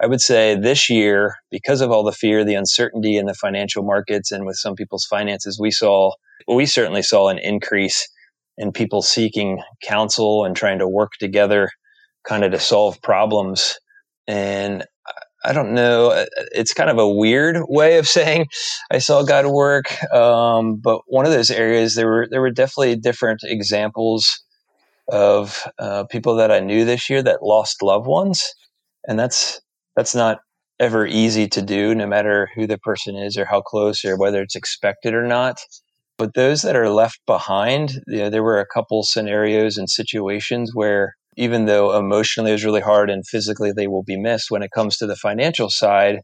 i 0.00 0.06
would 0.06 0.20
say 0.20 0.54
this 0.54 0.90
year 0.90 1.36
because 1.50 1.80
of 1.80 1.90
all 1.90 2.04
the 2.04 2.12
fear 2.12 2.44
the 2.44 2.54
uncertainty 2.54 3.16
in 3.16 3.26
the 3.26 3.34
financial 3.34 3.82
markets 3.82 4.30
and 4.30 4.44
with 4.44 4.56
some 4.56 4.74
people's 4.74 5.06
finances 5.06 5.58
we 5.58 5.70
saw 5.70 6.12
we 6.46 6.66
certainly 6.66 7.02
saw 7.02 7.28
an 7.28 7.38
increase 7.38 8.06
in 8.58 8.72
people 8.72 9.02
seeking 9.02 9.62
counsel 9.82 10.44
and 10.44 10.56
trying 10.56 10.78
to 10.78 10.88
work 10.88 11.12
together 11.18 11.70
kind 12.26 12.44
of 12.44 12.52
to 12.52 12.58
solve 12.58 13.00
problems. 13.02 13.78
And 14.26 14.84
I 15.46 15.52
don't 15.52 15.74
know. 15.74 16.10
Uh, 16.10 16.26
it's 16.52 16.74
kind 16.74 16.90
of 16.90 16.98
a 16.98 17.08
weird 17.08 17.58
way 17.68 17.98
of 17.98 18.08
saying 18.18 18.46
I 18.90 18.98
saw 18.98 19.22
God 19.22 19.46
work, 19.46 20.02
um, 20.12 20.76
but 20.76 21.02
one 21.06 21.24
of 21.24 21.32
those 21.32 21.50
areas 21.50 21.94
there 21.94 22.08
were 22.08 22.26
there 22.30 22.40
were 22.40 22.50
definitely 22.50 22.96
different 22.96 23.40
examples 23.44 24.42
of 25.08 25.62
uh, 25.78 26.04
people 26.10 26.34
that 26.36 26.50
I 26.50 26.60
knew 26.60 26.84
this 26.84 27.08
year 27.08 27.22
that 27.22 27.42
lost 27.42 27.82
loved 27.82 28.06
ones, 28.06 28.42
and 29.06 29.18
that's 29.18 29.60
that's 29.94 30.14
not 30.14 30.40
ever 30.80 31.06
easy 31.06 31.48
to 31.48 31.62
do, 31.62 31.94
no 31.94 32.06
matter 32.06 32.50
who 32.54 32.66
the 32.66 32.78
person 32.78 33.16
is 33.16 33.36
or 33.38 33.44
how 33.46 33.62
close 33.62 34.04
or 34.04 34.18
whether 34.18 34.42
it's 34.42 34.56
expected 34.56 35.14
or 35.14 35.26
not. 35.26 35.60
But 36.18 36.34
those 36.34 36.62
that 36.62 36.76
are 36.76 36.90
left 36.90 37.20
behind, 37.26 38.02
you 38.06 38.18
know, 38.18 38.30
there 38.30 38.42
were 38.42 38.60
a 38.60 38.66
couple 38.66 39.02
scenarios 39.02 39.76
and 39.76 39.88
situations 39.88 40.72
where 40.74 41.14
even 41.36 41.66
though 41.66 41.96
emotionally 41.96 42.50
it 42.50 42.54
was 42.54 42.64
really 42.64 42.80
hard 42.80 43.10
and 43.10 43.26
physically 43.26 43.72
they 43.72 43.86
will 43.86 44.02
be 44.02 44.18
missed 44.18 44.50
when 44.50 44.62
it 44.62 44.70
comes 44.70 44.96
to 44.96 45.06
the 45.06 45.16
financial 45.16 45.70
side 45.70 46.20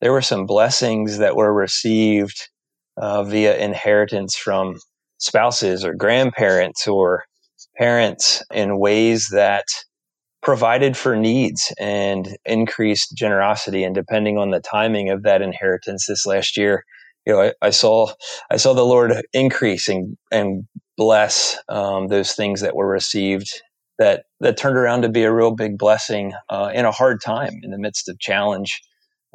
there 0.00 0.12
were 0.12 0.22
some 0.22 0.46
blessings 0.46 1.18
that 1.18 1.36
were 1.36 1.54
received 1.54 2.48
uh, 2.96 3.22
via 3.22 3.56
inheritance 3.56 4.36
from 4.36 4.76
spouses 5.18 5.84
or 5.84 5.94
grandparents 5.94 6.86
or 6.88 7.24
parents 7.78 8.42
in 8.52 8.78
ways 8.78 9.28
that 9.32 9.64
provided 10.42 10.96
for 10.96 11.16
needs 11.16 11.72
and 11.78 12.36
increased 12.44 13.16
generosity. 13.16 13.84
And 13.84 13.94
depending 13.94 14.38
on 14.38 14.50
the 14.50 14.60
timing 14.60 15.08
of 15.08 15.22
that 15.22 15.40
inheritance 15.40 16.06
this 16.06 16.26
last 16.26 16.56
year, 16.56 16.84
you 17.24 17.32
know, 17.32 17.40
I, 17.40 17.52
I 17.62 17.70
saw 17.70 18.12
I 18.50 18.56
saw 18.56 18.74
the 18.74 18.84
Lord 18.84 19.12
increasing 19.32 20.16
and 20.32 20.64
bless 20.96 21.56
um, 21.68 22.08
those 22.08 22.32
things 22.32 22.60
that 22.60 22.74
were 22.74 22.88
received 22.88 23.48
that 24.02 24.24
that 24.40 24.56
turned 24.56 24.76
around 24.76 25.02
to 25.02 25.08
be 25.08 25.22
a 25.22 25.32
real 25.32 25.52
big 25.52 25.78
blessing 25.78 26.32
uh, 26.50 26.70
in 26.74 26.84
a 26.84 26.90
hard 26.90 27.20
time 27.24 27.60
in 27.62 27.70
the 27.70 27.78
midst 27.78 28.08
of 28.08 28.18
challenge 28.18 28.80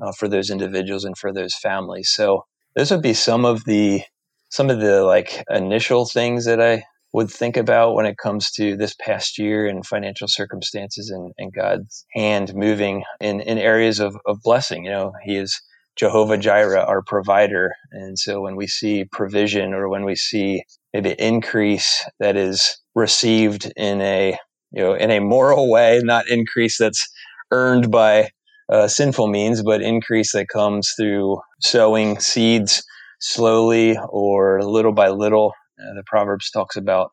uh, 0.01 0.11
for 0.11 0.27
those 0.27 0.49
individuals 0.49 1.05
and 1.05 1.17
for 1.17 1.31
those 1.33 1.55
families. 1.55 2.11
So 2.13 2.43
those 2.75 2.91
would 2.91 3.01
be 3.01 3.13
some 3.13 3.45
of 3.45 3.63
the 3.63 4.01
some 4.49 4.69
of 4.69 4.81
the 4.81 5.03
like 5.03 5.43
initial 5.49 6.05
things 6.05 6.45
that 6.45 6.61
I 6.61 6.83
would 7.13 7.31
think 7.31 7.55
about 7.55 7.95
when 7.95 8.05
it 8.05 8.17
comes 8.17 8.51
to 8.51 8.75
this 8.75 8.93
past 8.99 9.37
year 9.37 9.67
and 9.67 9.85
financial 9.85 10.27
circumstances 10.27 11.09
and, 11.09 11.31
and 11.37 11.53
God's 11.53 12.05
hand 12.13 12.53
moving 12.53 13.03
in, 13.21 13.39
in 13.39 13.57
areas 13.57 14.01
of, 14.01 14.17
of 14.25 14.41
blessing. 14.43 14.83
You 14.83 14.91
know, 14.91 15.13
He 15.23 15.37
is 15.37 15.61
Jehovah 15.95 16.37
Jireh, 16.37 16.83
our 16.83 17.01
provider. 17.01 17.71
And 17.91 18.19
so 18.19 18.41
when 18.41 18.57
we 18.57 18.67
see 18.67 19.05
provision 19.05 19.73
or 19.73 19.87
when 19.87 20.03
we 20.03 20.15
see 20.15 20.63
maybe 20.93 21.15
increase 21.17 22.05
that 22.19 22.35
is 22.35 22.77
received 22.93 23.71
in 23.75 24.01
a 24.01 24.37
you 24.71 24.81
know 24.81 24.93
in 24.93 25.11
a 25.11 25.19
moral 25.19 25.69
way, 25.69 25.99
not 26.03 26.27
increase 26.27 26.77
that's 26.77 27.07
earned 27.51 27.91
by 27.91 28.29
uh, 28.69 28.87
sinful 28.87 29.27
means, 29.27 29.63
but 29.63 29.81
increase 29.81 30.33
that 30.33 30.49
comes 30.49 30.93
through 30.97 31.39
sowing 31.61 32.19
seeds 32.19 32.83
slowly 33.19 33.97
or 34.09 34.63
little 34.63 34.91
by 34.91 35.09
little. 35.09 35.53
Uh, 35.79 35.93
the 35.95 36.03
Proverbs 36.05 36.51
talks 36.51 36.75
about 36.75 37.11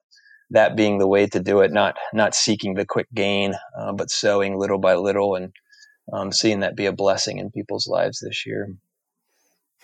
that 0.51 0.77
being 0.77 0.99
the 0.99 1.09
way 1.09 1.27
to 1.27 1.41
do 1.41 1.61
it, 1.61 1.73
not 1.73 1.97
not 2.13 2.35
seeking 2.35 2.75
the 2.75 2.87
quick 2.87 3.09
gain, 3.15 3.55
uh, 3.79 3.93
but 3.93 4.11
sowing 4.11 4.59
little 4.59 4.79
by 4.79 4.95
little 4.95 5.35
and 5.35 5.53
um, 6.13 6.33
seeing 6.33 6.61
that 6.61 6.77
be 6.77 6.87
a 6.87 6.93
blessing 6.93 7.39
in 7.39 7.51
people's 7.51 7.87
lives 7.87 8.21
this 8.21 8.45
year. 8.47 8.69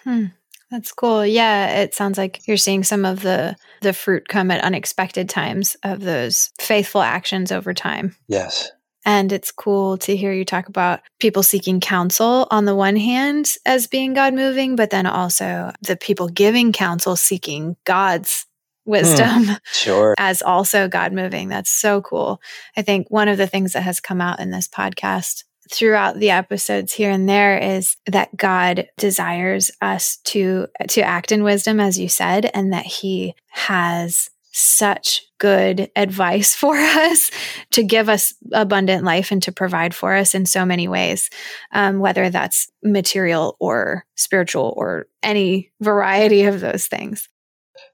Hmm. 0.05 0.27
That's 0.71 0.93
cool. 0.93 1.27
Yeah, 1.27 1.81
it 1.81 1.95
sounds 1.95 2.17
like 2.17 2.47
you're 2.47 2.57
seeing 2.57 2.85
some 2.85 3.05
of 3.05 3.23
the 3.23 3.57
the 3.83 3.93
fruit 3.93 4.29
come 4.29 4.51
at 4.51 4.63
unexpected 4.63 5.29
times 5.29 5.77
of 5.83 6.01
those 6.01 6.51
faithful 6.61 7.01
actions 7.01 7.51
over 7.51 7.75
time. 7.75 8.15
Yes. 8.29 8.71
And 9.07 9.33
it's 9.33 9.51
cool 9.51 9.97
to 9.99 10.15
hear 10.15 10.33
you 10.33 10.45
talk 10.45 10.69
about 10.69 11.01
people 11.19 11.43
seeking 11.43 11.81
counsel 11.81 12.47
on 12.51 12.67
the 12.67 12.75
one 12.75 12.97
hand 12.97 13.55
as 13.65 13.87
being 13.87 14.13
God 14.13 14.35
moving, 14.35 14.77
but 14.77 14.91
then 14.91 15.07
also 15.07 15.73
the 15.81 15.97
people 15.97 16.29
giving 16.29 16.73
counsel 16.73 17.17
seeking 17.17 17.77
God's 17.85 18.47
wisdom 18.85 19.45
hmm, 19.45 19.53
sure. 19.73 20.15
as 20.19 20.43
also 20.43 20.87
God 20.87 21.13
moving. 21.13 21.49
That's 21.49 21.71
so 21.71 22.03
cool. 22.03 22.43
I 22.77 22.83
think 22.83 23.11
one 23.11 23.29
of 23.29 23.39
the 23.39 23.47
things 23.47 23.73
that 23.73 23.83
has 23.83 24.01
come 24.01 24.21
out 24.21 24.41
in 24.41 24.51
this 24.51 24.69
podcast 24.69 25.45
throughout 25.71 26.19
the 26.19 26.31
episodes 26.31 26.93
here 26.93 27.11
and 27.11 27.29
there 27.29 27.57
is 27.57 27.97
that 28.07 28.37
God 28.37 28.89
desires 28.97 29.71
us 29.81 30.17
to 30.25 30.67
to 30.89 31.01
act 31.01 31.31
in 31.31 31.45
wisdom 31.45 31.79
as 31.79 31.99
you 31.99 32.09
said 32.09 32.51
and 32.53 32.73
that 32.73 32.87
he 32.87 33.35
has 33.49 34.31
such 34.53 35.27
good 35.39 35.91
advice 35.97 36.55
for 36.57 36.77
us 36.77 37.31
to 37.71 37.83
give 37.83 38.09
us 38.09 38.35
abundant 38.53 39.05
life 39.05 39.31
and 39.31 39.43
to 39.43 39.53
provide 39.53 39.95
for 39.95 40.15
us 40.15 40.35
in 40.35 40.45
so 40.47 40.65
many 40.65 40.89
ways, 40.89 41.31
um, 41.73 42.01
whether 42.01 42.31
that's 42.31 42.69
material 42.83 43.57
or 43.61 44.05
spiritual 44.17 44.75
or 44.77 45.07
any 45.23 45.71
variety 45.81 46.43
of 46.43 46.61
those 46.61 46.87
things. 46.87 47.29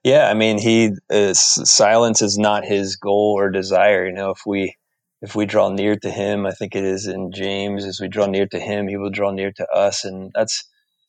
Yeah, 0.02 0.28
I 0.28 0.34
mean, 0.34 0.58
he 0.58 0.92
is, 1.10 1.38
silence 1.40 2.22
is 2.22 2.38
not 2.38 2.64
his 2.64 2.96
goal 2.96 3.34
or 3.36 3.50
desire. 3.50 4.06
You 4.06 4.12
know, 4.12 4.30
if 4.30 4.40
we 4.46 4.76
if 5.22 5.34
we 5.34 5.46
draw 5.46 5.68
near 5.70 5.96
to 5.96 6.10
him, 6.10 6.46
I 6.46 6.52
think 6.52 6.74
it 6.74 6.84
is 6.84 7.06
in 7.06 7.32
James, 7.32 7.84
as 7.84 8.00
we 8.00 8.08
draw 8.08 8.26
near 8.26 8.46
to 8.48 8.60
him, 8.60 8.88
he 8.88 8.96
will 8.96 9.10
draw 9.10 9.30
near 9.30 9.52
to 9.52 9.66
us. 9.68 10.04
And 10.04 10.30
that's, 10.34 10.62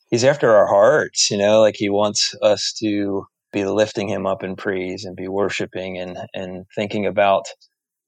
he's 0.09 0.23
after 0.23 0.55
our 0.55 0.67
hearts, 0.67 1.29
you 1.29 1.37
know, 1.37 1.61
like 1.61 1.75
he 1.77 1.89
wants 1.89 2.33
us 2.41 2.73
to 2.79 3.25
be 3.51 3.65
lifting 3.65 4.07
him 4.07 4.25
up 4.25 4.43
in 4.43 4.55
praise 4.55 5.03
and 5.05 5.15
be 5.15 5.27
worshiping 5.27 5.97
and, 5.97 6.17
and 6.33 6.65
thinking 6.75 7.05
about 7.05 7.45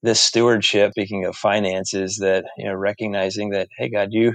this 0.02 0.22
stewardship, 0.22 0.92
speaking 0.92 1.26
of 1.26 1.36
finances, 1.36 2.18
that, 2.18 2.46
you 2.58 2.66
know, 2.66 2.74
recognizing 2.74 3.50
that, 3.50 3.68
hey, 3.78 3.90
God, 3.90 4.10
you, 4.12 4.34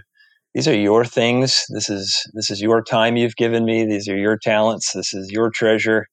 these 0.54 0.68
are 0.68 0.76
your 0.76 1.04
things. 1.04 1.64
This 1.70 1.88
is, 1.88 2.22
this 2.34 2.50
is 2.50 2.60
your 2.60 2.82
time 2.82 3.16
you've 3.16 3.36
given 3.36 3.64
me. 3.64 3.86
These 3.86 4.08
are 4.08 4.16
your 4.16 4.36
talents. 4.36 4.92
This 4.92 5.14
is 5.14 5.30
your 5.30 5.50
treasure. 5.50 6.06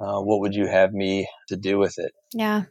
Uh, 0.00 0.20
what 0.20 0.40
would 0.40 0.54
you 0.54 0.66
have 0.66 0.92
me 0.92 1.28
to 1.48 1.56
do 1.56 1.78
with 1.78 1.94
it? 1.98 2.12
Yeah. 2.32 2.64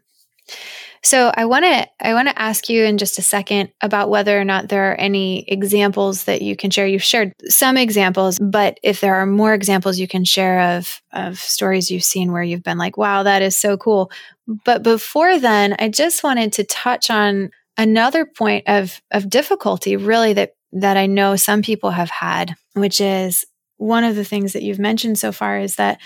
So 1.04 1.32
I 1.36 1.46
want 1.46 1.66
to 1.66 1.88
I 2.02 2.14
want 2.14 2.28
to 2.30 2.42
ask 2.42 2.70
you 2.70 2.84
in 2.84 2.98
just 2.98 3.20
a 3.20 3.22
second 3.22 3.70
about 3.82 4.10
whether 4.10 4.40
or 4.40 4.44
not 4.44 4.70
there 4.70 4.92
are 4.92 4.96
any 4.96 5.44
examples 5.48 6.26
that 6.26 6.42
you 6.42 6.56
can 6.56 6.72
share. 6.72 6.88
You've 6.88 7.04
shared 7.04 7.34
some 7.46 7.78
examples, 7.78 8.38
but 8.40 8.80
if 8.84 9.02
there 9.02 9.16
are 9.16 9.26
more 9.26 9.54
examples 9.54 10.00
you 10.00 10.08
can 10.08 10.26
share 10.26 10.78
of 10.78 11.02
of 11.14 11.40
stories 11.40 11.90
you've 11.92 12.04
seen 12.04 12.32
where 12.32 12.44
you've 12.44 12.64
been 12.64 12.78
like, 12.78 12.98
"Wow, 12.98 13.24
that 13.24 13.42
is 13.42 13.58
so 13.58 13.78
cool." 13.78 14.12
But 14.66 14.84
before 14.84 15.40
then, 15.40 15.76
I 15.80 15.90
just 15.90 16.24
wanted 16.24 16.54
to 16.54 16.64
touch 16.64 17.10
on 17.10 17.52
another 17.78 18.26
point 18.26 18.64
of 18.68 19.02
of 19.12 19.30
difficulty 19.30 19.96
really 19.96 20.34
that 20.34 20.54
that 20.74 20.98
I 20.98 21.06
know 21.06 21.36
some 21.36 21.62
people 21.62 21.92
have 21.92 22.10
had, 22.10 22.56
which 22.74 23.00
is 23.00 23.46
one 23.78 24.04
of 24.04 24.16
the 24.16 24.26
things 24.26 24.54
that 24.54 24.64
you've 24.64 24.80
mentioned 24.80 25.18
so 25.20 25.32
far 25.32 25.60
is 25.60 25.76
that 25.76 26.00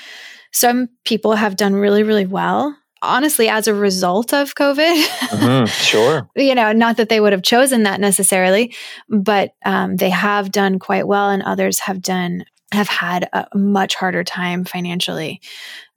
some 0.51 0.89
people 1.05 1.33
have 1.35 1.55
done 1.55 1.73
really 1.73 2.03
really 2.03 2.25
well 2.25 2.75
honestly 3.01 3.49
as 3.49 3.67
a 3.67 3.73
result 3.73 4.33
of 4.33 4.55
COVID. 4.55 5.03
Mm-hmm, 5.03 5.65
sure. 5.83 6.29
you 6.35 6.55
know, 6.55 6.71
not 6.71 6.97
that 6.97 7.09
they 7.09 7.19
would 7.19 7.33
have 7.33 7.43
chosen 7.43 7.83
that 7.83 7.99
necessarily, 7.99 8.73
but 9.09 9.53
um, 9.65 9.97
they 9.97 10.09
have 10.09 10.51
done 10.51 10.79
quite 10.79 11.07
well, 11.07 11.29
and 11.29 11.43
others 11.43 11.79
have 11.79 12.01
done 12.01 12.45
have 12.71 12.87
had 12.87 13.27
a 13.33 13.47
much 13.53 13.95
harder 13.95 14.23
time 14.23 14.63
financially. 14.63 15.41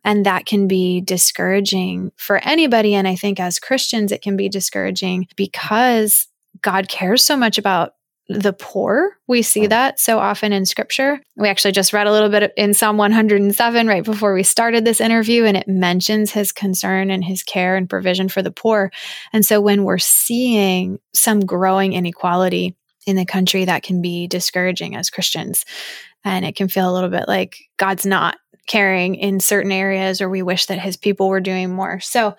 And 0.03 0.27
that 0.27 0.45
can 0.45 0.69
be 0.69 1.01
discouraging 1.01 2.13
for 2.17 2.39
anybody. 2.39 2.95
And 2.95 3.09
I 3.09 3.17
think 3.17 3.41
as 3.41 3.59
Christians, 3.59 4.13
it 4.13 4.23
can 4.23 4.37
be 4.37 4.49
discouraging 4.49 5.29
because 5.37 6.29
God 6.61 6.89
cares 6.89 7.25
so 7.25 7.37
much 7.37 7.59
about 7.59 7.95
the 8.28 8.52
poor. 8.54 9.16
We 9.26 9.43
see 9.43 9.66
that 9.66 10.00
so 10.00 10.19
often 10.19 10.52
in 10.52 10.64
scripture. 10.64 11.21
We 11.37 11.49
actually 11.49 11.73
just 11.73 11.93
read 11.93 12.07
a 12.07 12.12
little 12.12 12.31
bit 12.31 12.52
in 12.57 12.73
Psalm 12.73 12.97
107 12.97 13.87
right 13.87 14.04
before 14.04 14.33
we 14.33 14.43
started 14.43 14.85
this 14.85 15.00
interview, 15.00 15.45
and 15.45 15.57
it 15.57 15.69
mentions 15.69 16.31
his 16.31 16.50
concern 16.50 17.11
and 17.11 17.23
his 17.23 17.43
care 17.43 17.76
and 17.76 17.88
provision 17.88 18.28
for 18.28 18.43
the 18.43 18.50
poor. 18.50 18.90
And 19.33 19.45
so 19.45 19.61
when 19.61 19.85
we're 19.85 19.99
seeing 19.99 20.99
some 21.12 21.40
growing 21.45 21.93
inequality 21.93 22.76
in 23.07 23.16
the 23.16 23.26
country, 23.26 23.66
that 23.66 23.83
can 23.83 24.00
be 24.00 24.26
discouraging 24.26 24.97
as 24.97 25.11
Christians. 25.11 25.66
And 26.25 26.47
it 26.47 26.57
can 26.57 26.69
feel 26.69 26.90
a 26.90 26.95
little 26.95 27.11
bit 27.11 27.28
like 27.28 27.59
God's 27.76 28.07
not 28.07 28.38
caring 28.66 29.14
in 29.16 29.40
certain 29.40 29.73
areas, 29.73 30.23
or 30.23 30.31
we 30.31 30.43
wish 30.43 30.66
that 30.66 30.78
his 30.78 30.97
people 30.97 31.28
were 31.28 31.40
doing 31.40 31.71
more. 31.71 32.00
So, 32.00 32.37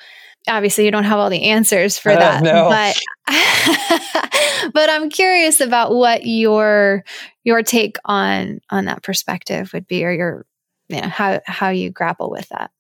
obviously 0.47 0.85
you 0.85 0.91
don't 0.91 1.03
have 1.03 1.19
all 1.19 1.29
the 1.29 1.43
answers 1.43 1.97
for 1.97 2.11
uh, 2.13 2.19
that 2.19 2.43
no. 2.43 2.69
but 2.69 2.95
but 4.73 4.89
i'm 4.89 5.09
curious 5.09 5.59
about 5.59 5.93
what 5.93 6.25
your 6.25 7.03
your 7.43 7.63
take 7.63 7.97
on 8.05 8.59
on 8.69 8.85
that 8.85 9.03
perspective 9.03 9.71
would 9.73 9.87
be 9.87 10.03
or 10.03 10.11
your 10.11 10.45
you 10.89 11.01
know 11.01 11.07
how 11.07 11.39
how 11.45 11.69
you 11.69 11.89
grapple 11.89 12.29
with 12.29 12.47
that 12.49 12.71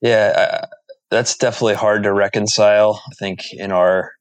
yeah 0.00 0.32
uh, 0.62 0.66
that's 1.10 1.36
definitely 1.36 1.74
hard 1.74 2.02
to 2.02 2.12
reconcile 2.12 3.02
i 3.10 3.14
think 3.14 3.52
in 3.52 3.72
our 3.72 4.12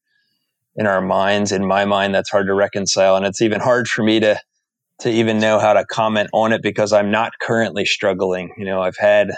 in 0.75 0.85
our 0.85 1.01
minds 1.01 1.51
in 1.51 1.65
my 1.65 1.85
mind 1.85 2.13
that's 2.13 2.29
hard 2.29 2.47
to 2.47 2.53
reconcile 2.53 3.15
and 3.15 3.25
it's 3.25 3.41
even 3.41 3.59
hard 3.59 3.88
for 3.88 4.03
me 4.03 4.19
to 4.19 4.39
to 4.99 5.09
even 5.09 5.39
know 5.39 5.59
how 5.59 5.73
to 5.73 5.85
comment 5.85 6.29
on 6.33 6.53
it 6.53 6.61
because 6.61 6.93
i'm 6.93 7.09
not 7.09 7.31
currently 7.41 7.85
struggling 7.85 8.53
you 8.57 8.65
know 8.65 8.81
i've 8.81 8.97
had 8.97 9.31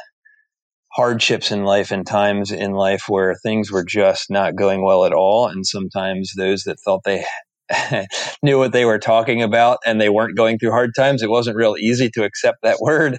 hardships 0.94 1.52
in 1.52 1.64
life 1.64 1.92
and 1.92 2.06
times 2.06 2.52
in 2.52 2.74
life 2.74 3.04
where 3.08 3.36
things 3.36 3.72
were 3.72 3.86
just 3.86 4.30
not 4.30 4.56
going 4.56 4.84
well 4.84 5.06
at 5.06 5.14
all. 5.14 5.48
And 5.48 5.66
sometimes 5.66 6.34
those 6.36 6.64
that 6.64 6.80
thought 6.80 7.04
they 7.06 7.26
knew 8.44 8.58
what 8.58 8.74
they 8.74 8.84
were 8.84 9.00
talking 9.00 9.42
about 9.42 9.80
and 9.86 10.02
they 10.02 10.10
weren't 10.10 10.36
going 10.36 10.60
through 10.60 10.72
hard 10.72 10.92
times, 10.96 11.24
it 11.24 11.30
wasn't 11.30 11.56
real 11.56 11.78
easy 11.80 12.10
to 12.10 12.24
accept 12.24 12.60
that 12.64 12.80
word. 12.82 13.18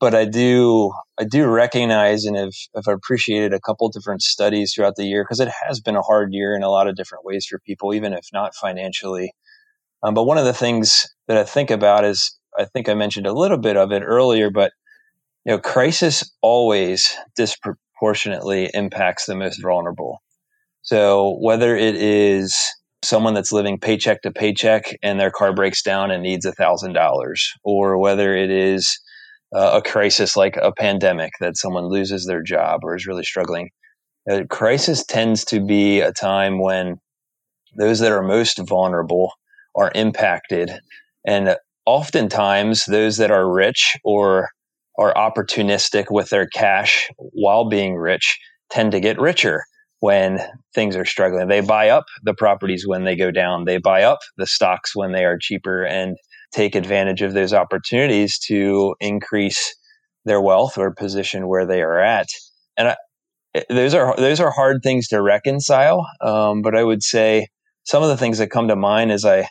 But 0.00 0.14
I 0.14 0.24
do, 0.24 0.92
I 1.18 1.24
do 1.24 1.46
recognize 1.46 2.24
and 2.24 2.36
have, 2.36 2.52
have 2.74 2.88
appreciated 2.88 3.54
a 3.54 3.60
couple 3.60 3.88
different 3.88 4.22
studies 4.22 4.74
throughout 4.74 4.96
the 4.96 5.06
year 5.06 5.22
because 5.22 5.40
it 5.40 5.52
has 5.66 5.80
been 5.80 5.96
a 5.96 6.02
hard 6.02 6.30
year 6.32 6.56
in 6.56 6.62
a 6.62 6.68
lot 6.68 6.88
of 6.88 6.96
different 6.96 7.24
ways 7.24 7.46
for 7.48 7.60
people, 7.60 7.94
even 7.94 8.12
if 8.12 8.26
not 8.32 8.54
financially. 8.56 9.32
Um, 10.02 10.14
but 10.14 10.24
one 10.24 10.36
of 10.36 10.44
the 10.44 10.52
things 10.52 11.06
that 11.28 11.38
I 11.38 11.44
think 11.44 11.70
about 11.70 12.04
is, 12.04 12.38
I 12.58 12.64
think 12.66 12.88
I 12.88 12.94
mentioned 12.94 13.26
a 13.26 13.32
little 13.32 13.56
bit 13.56 13.76
of 13.76 13.92
it 13.92 14.02
earlier, 14.02 14.50
but 14.50 14.72
you 15.44 15.52
know, 15.52 15.58
crisis 15.58 16.30
always 16.42 17.14
disproportionately 17.36 18.70
impacts 18.74 19.26
the 19.26 19.36
most 19.36 19.60
vulnerable. 19.62 20.22
So 20.82 21.38
whether 21.40 21.76
it 21.76 21.96
is 21.96 22.56
someone 23.02 23.34
that's 23.34 23.52
living 23.52 23.78
paycheck 23.78 24.22
to 24.22 24.30
paycheck 24.30 24.96
and 25.02 25.20
their 25.20 25.30
car 25.30 25.54
breaks 25.54 25.82
down 25.82 26.10
and 26.10 26.22
needs 26.22 26.44
a 26.46 26.52
thousand 26.52 26.94
dollars, 26.94 27.52
or 27.62 27.98
whether 27.98 28.34
it 28.34 28.50
is 28.50 28.98
uh, 29.54 29.72
a 29.74 29.82
crisis 29.82 30.36
like 30.36 30.56
a 30.56 30.72
pandemic 30.72 31.32
that 31.40 31.56
someone 31.56 31.88
loses 31.88 32.26
their 32.26 32.42
job 32.42 32.80
or 32.82 32.96
is 32.96 33.06
really 33.06 33.24
struggling. 33.24 33.70
A 34.28 34.46
crisis 34.46 35.04
tends 35.04 35.44
to 35.46 35.64
be 35.64 36.00
a 36.00 36.12
time 36.12 36.58
when 36.58 36.96
those 37.76 37.98
that 38.00 38.12
are 38.12 38.22
most 38.22 38.58
vulnerable 38.66 39.32
are 39.76 39.92
impacted. 39.94 40.72
And 41.26 41.56
oftentimes, 41.84 42.86
those 42.86 43.18
that 43.18 43.30
are 43.30 43.52
rich 43.52 43.96
or 44.04 44.48
are 44.98 45.14
opportunistic 45.14 46.06
with 46.10 46.30
their 46.30 46.46
cash 46.46 47.08
while 47.18 47.68
being 47.68 47.96
rich 47.96 48.38
tend 48.70 48.92
to 48.92 49.00
get 49.00 49.18
richer 49.18 49.64
when 50.00 50.38
things 50.74 50.96
are 50.96 51.04
struggling. 51.04 51.48
They 51.48 51.60
buy 51.60 51.88
up 51.88 52.04
the 52.22 52.34
properties 52.34 52.86
when 52.86 53.04
they 53.04 53.16
go 53.16 53.30
down, 53.30 53.64
they 53.64 53.78
buy 53.78 54.02
up 54.02 54.18
the 54.36 54.46
stocks 54.46 54.94
when 54.94 55.12
they 55.12 55.24
are 55.24 55.38
cheaper 55.40 55.84
and 55.84 56.16
take 56.52 56.74
advantage 56.74 57.22
of 57.22 57.32
those 57.32 57.52
opportunities 57.52 58.38
to 58.38 58.94
increase 59.00 59.74
their 60.24 60.40
wealth 60.40 60.78
or 60.78 60.94
position 60.94 61.48
where 61.48 61.66
they 61.66 61.82
are 61.82 61.98
at. 61.98 62.28
And 62.76 62.88
I, 62.88 62.96
those 63.68 63.94
are 63.94 64.14
those 64.16 64.40
are 64.40 64.50
hard 64.50 64.82
things 64.82 65.08
to 65.08 65.22
reconcile. 65.22 66.06
Um, 66.20 66.62
but 66.62 66.76
I 66.76 66.82
would 66.82 67.02
say 67.02 67.48
some 67.84 68.02
of 68.02 68.08
the 68.08 68.16
things 68.16 68.38
that 68.38 68.50
come 68.50 68.68
to 68.68 68.76
mind 68.76 69.12
as 69.12 69.24
I 69.24 69.48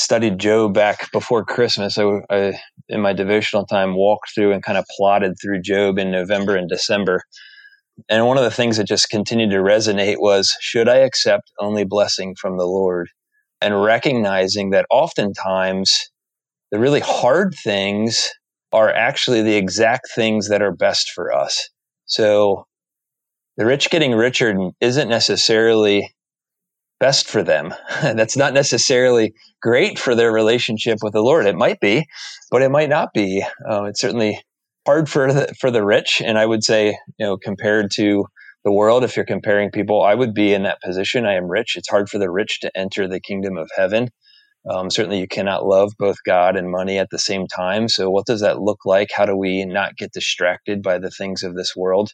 studied 0.00 0.38
Job 0.38 0.72
back 0.72 1.12
before 1.12 1.44
Christmas. 1.44 1.98
I, 1.98 2.04
I, 2.30 2.58
in 2.88 3.00
my 3.00 3.12
devotional 3.12 3.66
time, 3.66 3.94
walked 3.94 4.34
through 4.34 4.52
and 4.52 4.62
kind 4.62 4.78
of 4.78 4.86
plotted 4.96 5.34
through 5.40 5.60
Job 5.62 5.98
in 5.98 6.10
November 6.10 6.56
and 6.56 6.68
December. 6.68 7.22
And 8.08 8.26
one 8.26 8.38
of 8.38 8.44
the 8.44 8.50
things 8.50 8.78
that 8.78 8.88
just 8.88 9.10
continued 9.10 9.50
to 9.50 9.58
resonate 9.58 10.16
was 10.18 10.56
should 10.60 10.88
I 10.88 10.96
accept 10.96 11.52
only 11.60 11.84
blessing 11.84 12.34
from 12.34 12.56
the 12.56 12.64
Lord? 12.64 13.08
And 13.60 13.82
recognizing 13.82 14.70
that 14.70 14.86
oftentimes 14.90 16.10
the 16.70 16.78
really 16.78 17.00
hard 17.00 17.54
things 17.62 18.30
are 18.72 18.90
actually 18.90 19.42
the 19.42 19.56
exact 19.56 20.08
things 20.14 20.48
that 20.48 20.62
are 20.62 20.72
best 20.72 21.10
for 21.10 21.30
us. 21.30 21.68
So 22.06 22.64
the 23.58 23.66
rich 23.66 23.90
getting 23.90 24.12
richer 24.12 24.54
isn't 24.80 25.08
necessarily 25.08 26.14
best 27.00 27.28
for 27.28 27.42
them. 27.42 27.74
That's 28.02 28.36
not 28.36 28.54
necessarily 28.54 29.34
great 29.60 29.98
for 29.98 30.14
their 30.14 30.30
relationship 30.30 30.98
with 31.02 31.14
the 31.14 31.22
Lord. 31.22 31.46
It 31.46 31.56
might 31.56 31.80
be, 31.80 32.06
but 32.50 32.62
it 32.62 32.70
might 32.70 32.88
not 32.88 33.12
be. 33.12 33.44
Uh, 33.68 33.84
it's 33.84 34.00
certainly 34.00 34.40
hard 34.86 35.08
for 35.08 35.32
the, 35.32 35.54
for 35.58 35.70
the 35.70 35.84
rich, 35.84 36.22
and 36.24 36.38
I 36.38 36.46
would 36.46 36.62
say, 36.62 36.96
you 37.18 37.26
know, 37.26 37.36
compared 37.36 37.90
to 37.92 38.26
the 38.64 38.72
world, 38.72 39.04
if 39.04 39.16
you're 39.16 39.24
comparing 39.24 39.70
people, 39.70 40.02
I 40.02 40.14
would 40.14 40.34
be 40.34 40.52
in 40.52 40.64
that 40.64 40.82
position. 40.82 41.26
I 41.26 41.34
am 41.34 41.50
rich. 41.50 41.76
It's 41.76 41.88
hard 41.88 42.10
for 42.10 42.18
the 42.18 42.30
rich 42.30 42.60
to 42.60 42.70
enter 42.76 43.08
the 43.08 43.20
kingdom 43.20 43.56
of 43.56 43.70
heaven. 43.74 44.10
Um, 44.68 44.90
certainly, 44.90 45.18
you 45.18 45.26
cannot 45.26 45.64
love 45.64 45.92
both 45.98 46.16
God 46.26 46.56
and 46.56 46.70
money 46.70 46.98
at 46.98 47.08
the 47.10 47.18
same 47.18 47.46
time. 47.46 47.88
So, 47.88 48.10
what 48.10 48.26
does 48.26 48.42
that 48.42 48.60
look 48.60 48.84
like? 48.84 49.08
How 49.14 49.24
do 49.24 49.34
we 49.34 49.64
not 49.64 49.96
get 49.96 50.12
distracted 50.12 50.82
by 50.82 50.98
the 50.98 51.10
things 51.10 51.42
of 51.42 51.54
this 51.54 51.74
world? 51.74 52.10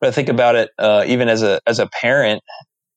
But 0.00 0.08
I 0.08 0.12
think 0.12 0.28
about 0.28 0.54
it 0.54 0.70
uh, 0.78 1.04
even 1.08 1.28
as 1.28 1.42
a 1.42 1.60
as 1.66 1.80
a 1.80 1.88
parent 1.88 2.42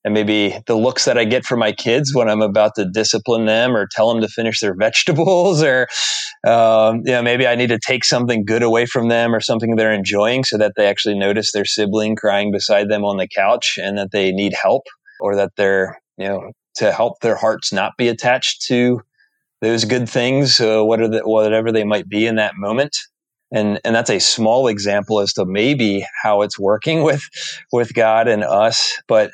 and 0.10 0.16
maybe 0.16 0.60
the 0.66 0.76
looks 0.76 1.06
that 1.06 1.20
I 1.20 1.24
get 1.24 1.46
from 1.46 1.60
my 1.60 1.72
kids 1.72 2.16
when 2.16 2.30
I'm 2.30 2.42
about 2.42 2.74
to 2.76 2.86
discipline 2.86 3.46
them 3.46 3.76
or 3.76 3.88
tell 3.92 4.12
them 4.12 4.22
to 4.22 4.28
finish 4.28 4.60
their 4.60 4.74
vegetables, 4.80 5.62
or 5.62 5.88
um, 6.48 7.04
you 7.06 7.12
know, 7.12 7.22
maybe 7.22 7.46
I 7.46 7.54
need 7.54 7.70
to 7.70 7.78
take 7.80 8.04
something 8.04 8.44
good 8.44 8.64
away 8.64 8.88
from 8.88 9.08
them 9.08 9.36
or 9.36 9.40
something 9.40 9.76
they're 9.76 9.94
enjoying, 9.94 10.44
so 10.44 10.58
that 10.58 10.74
they 10.76 10.88
actually 10.88 11.18
notice 11.18 11.52
their 11.52 11.66
sibling 11.66 12.16
crying 12.16 12.52
beside 12.52 12.90
them 12.90 13.06
on 13.06 13.18
the 13.18 13.28
couch 13.28 13.78
and 13.80 14.00
that 14.00 14.12
they 14.12 14.32
need 14.32 14.54
help, 14.60 14.88
or 15.20 15.36
that 15.36 15.52
they're 15.58 16.02
you 16.18 16.28
know 16.28 16.52
to 16.78 16.92
help 16.92 17.20
their 17.20 17.36
hearts 17.36 17.72
not 17.72 17.94
be 17.96 18.08
attached 18.08 18.64
to 18.64 19.02
those 19.62 19.86
good 19.86 20.10
things, 20.10 20.60
uh, 20.60 20.82
what 20.82 21.02
are 21.02 21.08
the, 21.08 21.20
whatever 21.20 21.72
they 21.72 21.84
might 21.84 22.10
be 22.10 22.26
in 22.26 22.36
that 22.38 22.56
moment. 22.56 22.98
And 23.52 23.80
and 23.84 23.94
that's 23.94 24.10
a 24.10 24.20
small 24.20 24.68
example 24.68 25.20
as 25.20 25.34
to 25.34 25.46
maybe 25.46 26.04
how 26.24 26.42
it's 26.42 26.58
working 26.58 27.04
with 27.10 27.22
with 27.72 27.94
God 27.94 28.28
and 28.28 28.44
us 28.44 29.00
but 29.08 29.30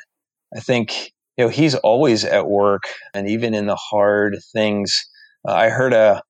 I 0.54 0.60
think 0.60 1.12
you 1.36 1.44
know 1.44 1.48
he's 1.48 1.74
always 1.74 2.24
at 2.24 2.48
work, 2.48 2.82
and 3.14 3.28
even 3.28 3.54
in 3.54 3.66
the 3.66 3.76
hard 3.76 4.38
things. 4.52 5.06
Uh, 5.48 5.52
I 5.52 5.68
heard 5.68 5.92
a 5.92 6.22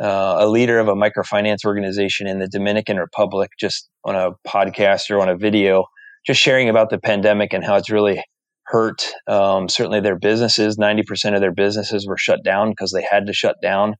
uh, 0.00 0.36
a 0.40 0.48
leader 0.48 0.78
of 0.78 0.88
a 0.88 0.94
microfinance 0.94 1.64
organization 1.64 2.26
in 2.26 2.40
the 2.40 2.48
Dominican 2.48 2.98
Republic 2.98 3.50
just 3.58 3.88
on 4.04 4.16
a 4.16 4.32
podcast 4.46 5.10
or 5.10 5.20
on 5.20 5.28
a 5.28 5.36
video, 5.36 5.84
just 6.26 6.40
sharing 6.40 6.68
about 6.68 6.90
the 6.90 6.98
pandemic 6.98 7.52
and 7.52 7.64
how 7.64 7.76
it's 7.76 7.90
really 7.90 8.22
hurt. 8.64 9.06
Um, 9.28 9.68
certainly, 9.68 10.00
their 10.00 10.18
businesses, 10.18 10.78
ninety 10.78 11.02
percent 11.02 11.34
of 11.34 11.40
their 11.40 11.52
businesses 11.52 12.06
were 12.06 12.18
shut 12.18 12.42
down 12.44 12.70
because 12.70 12.92
they 12.92 13.06
had 13.08 13.26
to 13.26 13.32
shut 13.32 13.56
down 13.62 13.94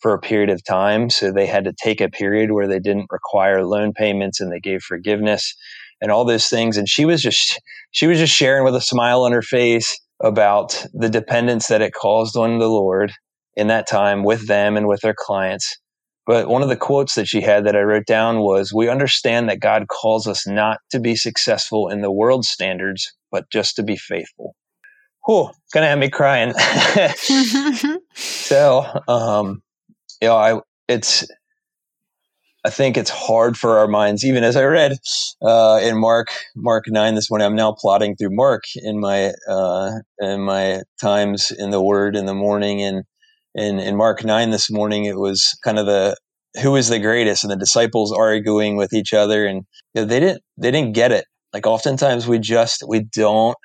for 0.00 0.12
a 0.12 0.20
period 0.20 0.50
of 0.50 0.64
time. 0.64 1.10
So 1.10 1.32
they 1.32 1.46
had 1.46 1.64
to 1.64 1.72
take 1.72 2.00
a 2.00 2.08
period 2.08 2.52
where 2.52 2.68
they 2.68 2.78
didn't 2.78 3.06
require 3.10 3.64
loan 3.64 3.92
payments 3.92 4.40
and 4.40 4.52
they 4.52 4.60
gave 4.60 4.82
forgiveness 4.82 5.54
and 6.00 6.10
all 6.10 6.24
those 6.24 6.48
things. 6.48 6.76
And 6.76 6.88
she 6.88 7.04
was 7.04 7.22
just 7.22 7.60
she 7.90 8.06
was 8.06 8.18
just 8.18 8.34
sharing 8.34 8.64
with 8.64 8.74
a 8.74 8.80
smile 8.80 9.22
on 9.22 9.32
her 9.32 9.42
face 9.42 9.98
about 10.20 10.84
the 10.92 11.08
dependence 11.08 11.68
that 11.68 11.82
it 11.82 11.92
caused 11.94 12.36
on 12.36 12.58
the 12.58 12.68
Lord 12.68 13.12
in 13.56 13.68
that 13.68 13.88
time 13.88 14.24
with 14.24 14.46
them 14.46 14.76
and 14.76 14.86
with 14.86 15.00
their 15.00 15.14
clients. 15.16 15.76
But 16.26 16.48
one 16.48 16.62
of 16.62 16.68
the 16.68 16.76
quotes 16.76 17.14
that 17.14 17.26
she 17.26 17.40
had 17.40 17.64
that 17.64 17.74
I 17.74 17.80
wrote 17.80 18.06
down 18.06 18.40
was 18.40 18.72
We 18.72 18.88
understand 18.88 19.48
that 19.48 19.60
God 19.60 19.88
calls 19.88 20.26
us 20.26 20.46
not 20.46 20.78
to 20.90 21.00
be 21.00 21.16
successful 21.16 21.88
in 21.88 22.02
the 22.02 22.12
world's 22.12 22.48
standards, 22.48 23.12
but 23.30 23.50
just 23.50 23.76
to 23.76 23.82
be 23.82 23.96
faithful. 23.96 24.54
Whew, 25.26 25.50
gonna 25.72 25.86
have 25.86 25.98
me 25.98 26.10
crying. 26.10 26.52
so, 28.14 28.84
um, 29.08 29.62
you 30.20 30.28
know, 30.28 30.36
I, 30.36 30.60
it's, 30.88 31.26
I 32.68 32.70
think 32.70 32.98
it's 32.98 33.08
hard 33.08 33.56
for 33.56 33.78
our 33.78 33.88
minds, 33.88 34.26
even 34.26 34.44
as 34.44 34.54
I 34.54 34.64
read 34.64 34.98
uh, 35.40 35.80
in 35.82 35.98
Mark 35.98 36.28
Mark 36.54 36.84
nine 36.86 37.14
this 37.14 37.30
morning. 37.30 37.46
I'm 37.46 37.54
now 37.54 37.72
plotting 37.72 38.14
through 38.14 38.36
Mark 38.36 38.64
in 38.76 39.00
my 39.00 39.32
uh, 39.48 39.92
in 40.18 40.42
my 40.42 40.82
times 41.00 41.50
in 41.50 41.70
the 41.70 41.82
Word 41.82 42.14
in 42.14 42.26
the 42.26 42.34
morning, 42.34 42.82
and 42.82 43.04
in 43.54 43.78
in 43.78 43.96
Mark 43.96 44.22
nine 44.22 44.50
this 44.50 44.70
morning, 44.70 45.06
it 45.06 45.16
was 45.16 45.58
kind 45.64 45.78
of 45.78 45.86
the 45.86 46.14
who 46.60 46.76
is 46.76 46.88
the 46.88 46.98
greatest, 46.98 47.42
and 47.42 47.50
the 47.50 47.56
disciples 47.56 48.12
arguing 48.12 48.76
with 48.76 48.92
each 48.92 49.14
other, 49.14 49.46
and 49.46 49.64
you 49.94 50.02
know, 50.02 50.04
they 50.04 50.20
didn't 50.20 50.42
they 50.58 50.70
didn't 50.70 50.92
get 50.92 51.10
it. 51.10 51.24
Like 51.54 51.66
oftentimes 51.66 52.28
we 52.28 52.38
just 52.38 52.84
we 52.86 53.00
don't 53.00 53.56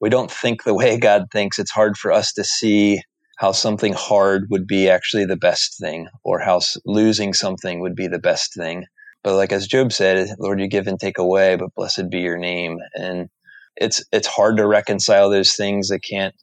we 0.00 0.08
don't 0.08 0.30
think 0.30 0.64
the 0.64 0.72
way 0.72 0.98
God 0.98 1.26
thinks. 1.30 1.58
It's 1.58 1.70
hard 1.70 1.98
for 1.98 2.12
us 2.12 2.32
to 2.32 2.44
see 2.44 3.02
how 3.36 3.52
something 3.52 3.92
hard 3.92 4.46
would 4.50 4.66
be 4.66 4.88
actually 4.88 5.24
the 5.26 5.36
best 5.36 5.78
thing 5.78 6.08
or 6.24 6.40
how 6.40 6.60
losing 6.84 7.32
something 7.32 7.80
would 7.80 7.94
be 7.94 8.08
the 8.08 8.18
best 8.18 8.54
thing. 8.54 8.84
But 9.22 9.36
like 9.36 9.52
as 9.52 9.66
Job 9.66 9.92
said, 9.92 10.28
Lord, 10.38 10.60
you 10.60 10.68
give 10.68 10.86
and 10.86 10.98
take 10.98 11.18
away, 11.18 11.56
but 11.56 11.74
blessed 11.74 12.10
be 12.10 12.20
your 12.20 12.38
name. 12.38 12.78
And 12.94 13.28
it's 13.76 14.02
it's 14.12 14.26
hard 14.26 14.56
to 14.56 14.66
reconcile 14.66 15.28
those 15.30 15.54
things. 15.54 15.90
I 15.90 15.98
can't 15.98 16.34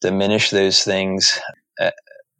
diminish 0.00 0.50
those 0.50 0.82
things, 0.82 1.40
eh, 1.80 1.90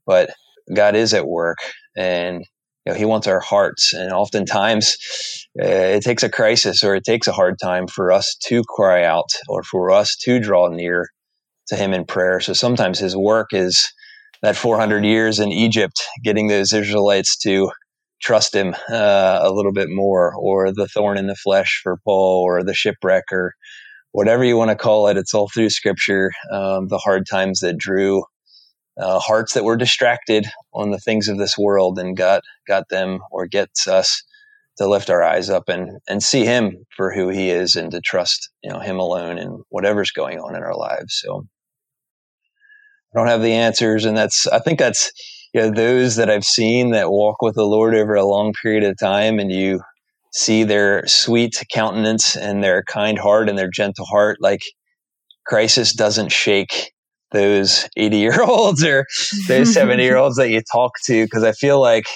but 0.07 0.31
God 0.75 0.95
is 0.95 1.15
at 1.15 1.27
work, 1.27 1.59
and 1.97 2.45
you 2.85 2.93
know, 2.93 2.99
He 2.99 3.05
wants 3.05 3.27
our 3.27 3.41
hearts. 3.41 3.95
And 3.95 4.13
oftentimes, 4.13 4.97
uh, 5.61 5.67
it 5.67 6.03
takes 6.03 6.23
a 6.23 6.29
crisis 6.29 6.85
or 6.85 6.95
it 6.95 7.05
takes 7.05 7.27
a 7.27 7.33
hard 7.33 7.59
time 7.63 7.87
for 7.87 8.13
us 8.13 8.37
to 8.49 8.63
cry 8.65 9.05
out 9.05 9.31
or 9.49 9.63
for 9.63 9.91
us 9.91 10.17
to 10.25 10.41
draw 10.41 10.69
near 10.69 11.09
to 11.69 11.77
him 11.77 11.93
in 11.93 12.05
prayer. 12.05 12.41
So 12.41 12.53
sometimes 12.53 12.99
his 12.99 13.17
work 13.17 13.49
is 13.53 13.93
that 14.43 14.57
400 14.57 15.05
years 15.05 15.39
in 15.39 15.53
Egypt, 15.53 16.03
getting 16.25 16.49
those 16.49 16.73
Israelites 16.73 17.37
to 17.39 17.71
trust 18.21 18.55
him 18.55 18.75
uh, 18.91 19.41
a 19.43 19.51
little 19.51 19.73
bit 19.73 19.89
more, 19.91 20.35
or 20.37 20.73
the 20.73 20.89
thorn 20.89 21.19
in 21.19 21.27
the 21.27 21.37
flesh 21.37 21.81
for 21.83 21.99
Paul, 22.05 22.43
or 22.45 22.63
the 22.65 22.75
shipwreck, 22.75 23.25
or 23.33 23.55
whatever 24.13 24.45
you 24.45 24.57
want 24.57 24.71
to 24.71 24.77
call 24.77 25.09
it. 25.09 25.17
It's 25.17 25.35
all 25.35 25.49
through 25.53 25.71
scripture. 25.71 26.33
Um, 26.53 26.89
the 26.89 26.99
hard 26.99 27.27
times 27.31 27.61
that 27.61 27.79
drew 27.79 28.25
uh, 28.99 29.19
hearts 29.21 29.55
that 29.55 29.65
were 29.65 29.77
distracted 29.77 30.47
on 30.75 30.91
the 30.91 30.99
things 30.99 31.29
of 31.29 31.39
this 31.39 31.57
world 31.57 31.99
and 31.99 32.17
got 32.17 32.43
got 32.67 32.89
them 32.89 33.21
or 33.31 33.47
gets 33.47 33.87
us 33.87 34.23
to 34.79 34.89
lift 34.89 35.11
our 35.11 35.23
eyes 35.23 35.51
up 35.51 35.69
and 35.69 35.99
and 36.09 36.23
see 36.23 36.45
him 36.45 36.85
for 36.97 37.13
who 37.13 37.29
he 37.29 37.51
is 37.51 37.77
and 37.77 37.91
to 37.93 38.01
trust 38.01 38.51
you 38.63 38.71
know 38.71 38.81
him 38.81 38.99
alone 38.99 39.39
and 39.39 39.63
whatever's 39.69 40.11
going 40.11 40.39
on 40.39 40.57
in 40.57 40.63
our 40.63 40.77
lives 40.77 41.21
so 41.25 41.45
I 43.15 43.19
don't 43.19 43.29
have 43.29 43.43
the 43.43 43.53
answers. 43.53 44.05
And 44.05 44.17
that's, 44.17 44.47
I 44.47 44.59
think 44.59 44.79
that's, 44.79 45.11
you 45.55 45.61
know, 45.61 45.71
those 45.71 46.17
that 46.17 46.31
I've 46.31 46.45
seen 46.45 46.91
that 46.91 47.11
walk 47.11 47.41
with 47.41 47.55
the 47.55 47.65
Lord 47.65 47.95
over 47.95 48.15
a 48.15 48.27
long 48.27 48.53
period 48.53 48.85
of 48.85 48.99
time 48.99 49.39
and 49.39 49.51
you 49.51 49.81
see 50.33 50.65
their 50.65 51.07
sweet 51.07 51.65
countenance 51.73 52.37
and 52.37 52.63
their 52.63 52.83
kind 52.83 53.19
heart 53.19 53.49
and 53.49 53.59
their 53.59 53.71
gentle 53.71 54.05
heart, 54.05 54.39
like 54.41 54.61
crisis 55.47 55.95
doesn't 55.95 56.31
shake 56.31 56.93
those 57.33 57.89
80 57.97 58.17
year 58.19 58.43
olds 58.43 58.85
or 58.85 59.07
those 59.47 59.73
70 59.75 60.03
year 60.03 60.17
olds 60.17 60.37
that 60.37 60.51
you 60.51 60.61
talk 60.71 60.93
to. 61.05 61.27
Cause 61.29 61.45
I 61.45 61.53
feel 61.53 61.81
like 61.81 62.07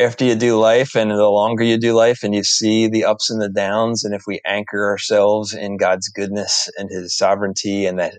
after 0.00 0.24
you 0.24 0.34
do 0.34 0.58
life 0.58 0.96
and 0.96 1.10
the 1.10 1.28
longer 1.28 1.62
you 1.62 1.76
do 1.76 1.92
life 1.92 2.22
and 2.22 2.34
you 2.34 2.42
see 2.42 2.88
the 2.88 3.04
ups 3.04 3.28
and 3.28 3.40
the 3.40 3.50
downs 3.50 4.02
and 4.02 4.14
if 4.14 4.22
we 4.26 4.40
anchor 4.46 4.88
ourselves 4.88 5.52
in 5.52 5.76
god's 5.76 6.08
goodness 6.08 6.68
and 6.78 6.88
his 6.90 7.16
sovereignty 7.16 7.84
and 7.84 7.98
that 7.98 8.18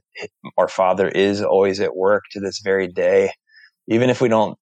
our 0.58 0.68
father 0.68 1.10
is 1.10 1.42
always 1.42 1.80
at 1.80 1.96
work 1.96 2.24
to 2.32 2.40
this 2.40 2.60
very 2.60 2.88
day 2.88 3.32
even 3.88 4.10
if 4.10 4.22
we 4.22 4.30
don't 4.30 4.58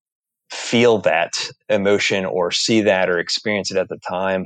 feel 0.49 0.97
that 0.97 1.33
emotion 1.67 2.25
or 2.25 2.51
see 2.51 2.81
that 2.81 3.09
or 3.09 3.19
experience 3.19 3.69
it 3.69 3.77
at 3.77 3.89
the 3.89 3.99
time 4.07 4.45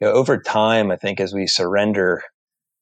you 0.00 0.06
know, 0.06 0.12
over 0.12 0.40
time 0.40 0.90
i 0.90 0.96
think 0.96 1.20
as 1.20 1.34
we 1.34 1.46
surrender 1.46 2.22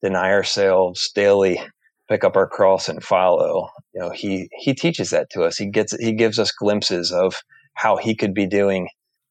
deny 0.00 0.30
ourselves 0.30 1.10
daily 1.14 1.60
pick 2.08 2.22
up 2.22 2.36
our 2.36 2.46
cross 2.46 2.88
and 2.88 3.02
follow 3.02 3.68
you 3.94 4.00
know 4.00 4.10
he 4.10 4.48
he 4.52 4.74
teaches 4.74 5.10
that 5.10 5.30
to 5.30 5.42
us. 5.42 5.56
He 5.56 5.66
gets 5.66 5.96
he 5.96 6.12
gives 6.12 6.38
us 6.38 6.52
glimpses 6.52 7.10
of 7.12 7.36
how 7.74 7.96
he 7.96 8.14
could 8.14 8.34
be 8.34 8.46
doing 8.46 8.88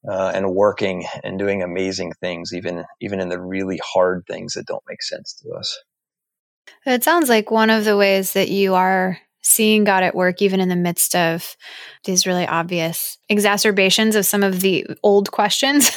uh, 0.09 0.31
and 0.33 0.53
working 0.53 1.05
and 1.23 1.39
doing 1.39 1.61
amazing 1.61 2.13
things, 2.19 2.53
even 2.53 2.85
even 3.01 3.19
in 3.19 3.29
the 3.29 3.41
really 3.41 3.79
hard 3.83 4.23
things 4.27 4.53
that 4.53 4.65
don't 4.65 4.83
make 4.87 5.01
sense 5.01 5.33
to 5.41 5.51
us. 5.51 5.77
It 6.85 7.03
sounds 7.03 7.29
like 7.29 7.51
one 7.51 7.69
of 7.69 7.85
the 7.85 7.97
ways 7.97 8.33
that 8.33 8.49
you 8.49 8.73
are 8.75 9.17
seeing 9.41 9.83
God 9.83 10.03
at 10.03 10.15
work, 10.15 10.41
even 10.41 10.59
in 10.59 10.69
the 10.69 10.75
midst 10.75 11.15
of 11.15 11.55
these 12.05 12.25
really 12.25 12.47
obvious 12.47 13.17
exacerbations 13.29 14.15
of 14.15 14.25
some 14.25 14.41
of 14.41 14.61
the 14.61 14.85
old 15.03 15.31
questions 15.31 15.91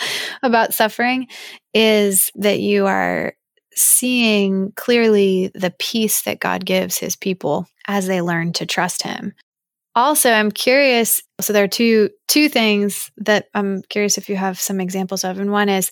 about 0.42 0.72
suffering, 0.72 1.26
is 1.74 2.30
that 2.36 2.60
you 2.60 2.86
are 2.86 3.34
seeing 3.74 4.72
clearly 4.76 5.50
the 5.54 5.74
peace 5.78 6.22
that 6.22 6.40
God 6.40 6.64
gives 6.64 6.98
his 6.98 7.16
people 7.16 7.66
as 7.88 8.06
they 8.06 8.22
learn 8.22 8.52
to 8.54 8.66
trust 8.66 9.02
him. 9.02 9.34
Also, 9.94 10.30
I'm 10.30 10.50
curious. 10.50 11.22
So 11.40 11.52
there 11.52 11.64
are 11.64 11.68
two 11.68 12.10
two 12.28 12.48
things 12.48 13.10
that 13.18 13.48
I'm 13.54 13.82
curious 13.90 14.16
if 14.16 14.28
you 14.28 14.36
have 14.36 14.58
some 14.58 14.80
examples 14.80 15.24
of. 15.24 15.38
And 15.38 15.52
one 15.52 15.68
is 15.68 15.90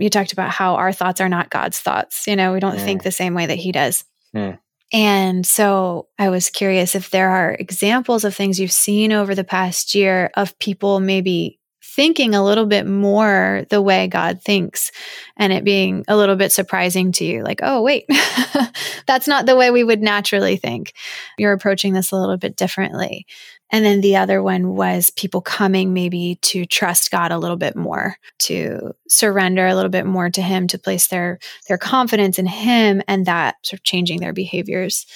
you 0.00 0.08
talked 0.08 0.32
about 0.32 0.50
how 0.50 0.76
our 0.76 0.92
thoughts 0.92 1.20
are 1.20 1.28
not 1.28 1.50
God's 1.50 1.78
thoughts. 1.78 2.26
You 2.26 2.36
know, 2.36 2.52
we 2.52 2.60
don't 2.60 2.76
mm. 2.76 2.84
think 2.84 3.02
the 3.02 3.10
same 3.10 3.34
way 3.34 3.46
that 3.46 3.58
He 3.58 3.72
does. 3.72 4.04
Mm. 4.34 4.58
And 4.92 5.46
so 5.46 6.08
I 6.18 6.28
was 6.28 6.50
curious 6.50 6.94
if 6.94 7.10
there 7.10 7.30
are 7.30 7.56
examples 7.58 8.24
of 8.24 8.34
things 8.34 8.60
you've 8.60 8.72
seen 8.72 9.12
over 9.12 9.34
the 9.34 9.44
past 9.44 9.94
year 9.94 10.30
of 10.36 10.58
people 10.58 11.00
maybe 11.00 11.58
thinking 11.94 12.34
a 12.34 12.44
little 12.44 12.66
bit 12.66 12.86
more 12.86 13.64
the 13.68 13.82
way 13.82 14.06
God 14.06 14.40
thinks 14.42 14.90
and 15.36 15.52
it 15.52 15.64
being 15.64 16.04
a 16.08 16.16
little 16.16 16.36
bit 16.36 16.50
surprising 16.50 17.12
to 17.12 17.24
you 17.24 17.42
like, 17.42 17.60
oh, 17.62 17.82
wait, 17.82 18.06
that's 19.06 19.28
not 19.28 19.46
the 19.46 19.56
way 19.56 19.70
we 19.70 19.84
would 19.84 20.00
naturally 20.00 20.56
think. 20.56 20.94
You're 21.36 21.52
approaching 21.52 21.92
this 21.92 22.10
a 22.10 22.16
little 22.16 22.38
bit 22.38 22.56
differently. 22.56 23.26
And 23.70 23.84
then 23.84 24.02
the 24.02 24.16
other 24.16 24.42
one 24.42 24.74
was 24.74 25.10
people 25.10 25.40
coming 25.40 25.94
maybe 25.94 26.38
to 26.42 26.66
trust 26.66 27.10
God 27.10 27.32
a 27.32 27.38
little 27.38 27.56
bit 27.56 27.74
more, 27.74 28.16
to 28.40 28.92
surrender 29.08 29.66
a 29.66 29.74
little 29.74 29.90
bit 29.90 30.04
more 30.04 30.28
to 30.28 30.42
Him, 30.42 30.66
to 30.68 30.78
place 30.78 31.06
their 31.06 31.38
their 31.68 31.78
confidence 31.78 32.38
in 32.38 32.44
Him, 32.44 33.02
and 33.08 33.24
that 33.24 33.56
sort 33.64 33.80
of 33.80 33.84
changing 33.84 34.20
their 34.20 34.34
behaviors, 34.34 35.06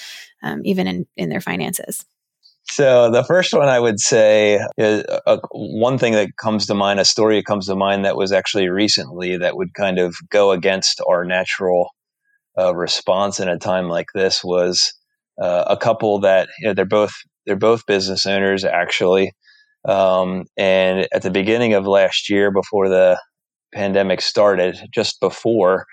um, 0.41 0.61
even 0.63 0.87
in 0.87 1.05
in 1.15 1.29
their 1.29 1.41
finances. 1.41 2.03
So 2.69 3.09
the 3.09 3.23
first 3.23 3.53
one 3.53 3.69
I 3.69 3.79
would 3.79 3.99
say 3.99 4.59
is 4.77 5.03
uh, 5.25 5.37
one 5.51 5.97
thing 5.97 6.13
that 6.13 6.35
comes 6.37 6.65
to 6.67 6.75
mind, 6.75 6.99
a 6.99 7.05
story 7.05 7.37
that 7.37 7.45
comes 7.45 7.67
to 7.67 7.75
mind 7.75 8.05
that 8.05 8.17
was 8.17 8.31
actually 8.31 8.69
recently 8.69 9.37
that 9.37 9.55
would 9.55 9.73
kind 9.73 9.99
of 9.99 10.15
go 10.29 10.51
against 10.51 11.01
our 11.07 11.23
natural 11.23 11.91
uh, 12.57 12.75
response 12.75 13.39
in 13.39 13.47
a 13.47 13.57
time 13.57 13.87
like 13.87 14.07
this 14.13 14.43
was 14.43 14.93
uh, 15.41 15.63
a 15.67 15.77
couple 15.77 16.19
that 16.19 16.49
you 16.59 16.67
know, 16.67 16.73
they're 16.73 16.85
both 16.85 17.13
they're 17.45 17.55
both 17.55 17.85
business 17.85 18.25
owners 18.25 18.65
actually, 18.65 19.31
um, 19.87 20.43
and 20.57 21.07
at 21.13 21.21
the 21.21 21.31
beginning 21.31 21.73
of 21.73 21.87
last 21.87 22.29
year, 22.29 22.51
before 22.51 22.89
the 22.89 23.19
pandemic 23.73 24.21
started, 24.21 24.77
just 24.93 25.19
before 25.21 25.85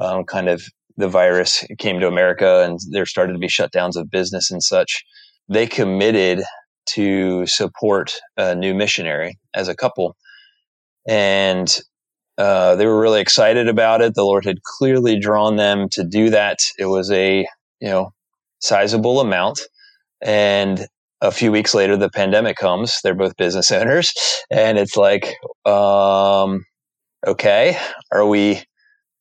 um, 0.00 0.24
kind 0.24 0.48
of 0.48 0.62
the 0.96 1.08
virus 1.08 1.64
came 1.78 1.98
to 2.00 2.06
America 2.06 2.64
and 2.64 2.78
there 2.90 3.06
started 3.06 3.32
to 3.32 3.38
be 3.38 3.48
shutdowns 3.48 3.96
of 3.96 4.10
business 4.10 4.50
and 4.50 4.62
such 4.62 5.02
they 5.50 5.66
committed 5.66 6.42
to 6.86 7.44
support 7.46 8.12
a 8.36 8.54
new 8.54 8.72
missionary 8.72 9.38
as 9.52 9.68
a 9.68 9.74
couple. 9.74 10.16
And 11.06 11.68
uh, 12.38 12.76
they 12.76 12.86
were 12.86 13.00
really 13.00 13.20
excited 13.20 13.68
about 13.68 14.00
it. 14.00 14.14
The 14.14 14.24
Lord 14.24 14.44
had 14.44 14.62
clearly 14.62 15.18
drawn 15.18 15.56
them 15.56 15.88
to 15.90 16.04
do 16.04 16.30
that. 16.30 16.58
It 16.78 16.86
was 16.86 17.10
a, 17.10 17.40
you 17.80 17.88
know, 17.88 18.12
sizable 18.60 19.20
amount. 19.20 19.60
And 20.22 20.86
a 21.20 21.32
few 21.32 21.52
weeks 21.52 21.74
later, 21.74 21.96
the 21.96 22.10
pandemic 22.10 22.56
comes. 22.56 23.00
They're 23.02 23.14
both 23.14 23.36
business 23.36 23.70
owners. 23.72 24.12
And 24.50 24.78
it's 24.78 24.96
like, 24.96 25.34
um, 25.66 26.64
okay, 27.26 27.76
are 28.12 28.26
we, 28.26 28.62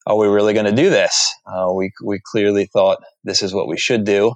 are 0.06 0.16
we 0.16 0.28
really 0.28 0.54
going 0.54 0.66
to 0.66 0.72
do 0.72 0.90
this? 0.90 1.34
Uh, 1.46 1.74
we, 1.74 1.92
we 2.06 2.20
clearly 2.24 2.66
thought 2.66 3.00
this 3.24 3.42
is 3.42 3.54
what 3.54 3.68
we 3.68 3.78
should 3.78 4.06
do 4.06 4.34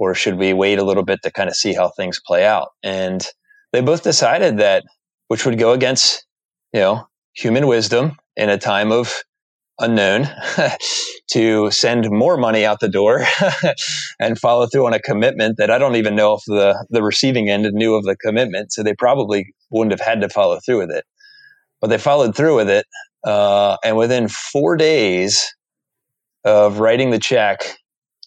or 0.00 0.14
should 0.14 0.38
we 0.38 0.54
wait 0.54 0.78
a 0.78 0.82
little 0.82 1.04
bit 1.04 1.20
to 1.22 1.30
kind 1.30 1.50
of 1.50 1.54
see 1.54 1.74
how 1.74 1.90
things 1.90 2.18
play 2.26 2.44
out? 2.44 2.70
And 2.82 3.24
they 3.72 3.82
both 3.82 4.02
decided 4.02 4.56
that, 4.56 4.82
which 5.28 5.44
would 5.44 5.58
go 5.58 5.72
against, 5.72 6.26
you 6.72 6.80
know, 6.80 7.06
human 7.34 7.66
wisdom 7.66 8.16
in 8.34 8.48
a 8.48 8.56
time 8.56 8.90
of 8.92 9.22
unknown 9.78 10.26
to 11.32 11.70
send 11.70 12.10
more 12.10 12.38
money 12.38 12.64
out 12.64 12.80
the 12.80 12.88
door 12.88 13.24
and 14.20 14.38
follow 14.38 14.66
through 14.66 14.86
on 14.86 14.94
a 14.94 14.98
commitment 14.98 15.58
that 15.58 15.70
I 15.70 15.76
don't 15.78 15.96
even 15.96 16.16
know 16.16 16.34
if 16.34 16.42
the, 16.46 16.82
the 16.88 17.02
receiving 17.02 17.50
end 17.50 17.70
knew 17.74 17.94
of 17.94 18.04
the 18.04 18.16
commitment. 18.16 18.72
So 18.72 18.82
they 18.82 18.94
probably 18.94 19.52
wouldn't 19.70 19.92
have 19.92 20.06
had 20.06 20.22
to 20.22 20.30
follow 20.30 20.60
through 20.64 20.78
with 20.78 20.90
it. 20.90 21.04
But 21.82 21.88
they 21.88 21.98
followed 21.98 22.34
through 22.34 22.56
with 22.56 22.70
it. 22.70 22.86
Uh, 23.22 23.76
and 23.84 23.98
within 23.98 24.28
four 24.28 24.78
days 24.78 25.54
of 26.44 26.78
writing 26.78 27.10
the 27.10 27.18
check, 27.18 27.76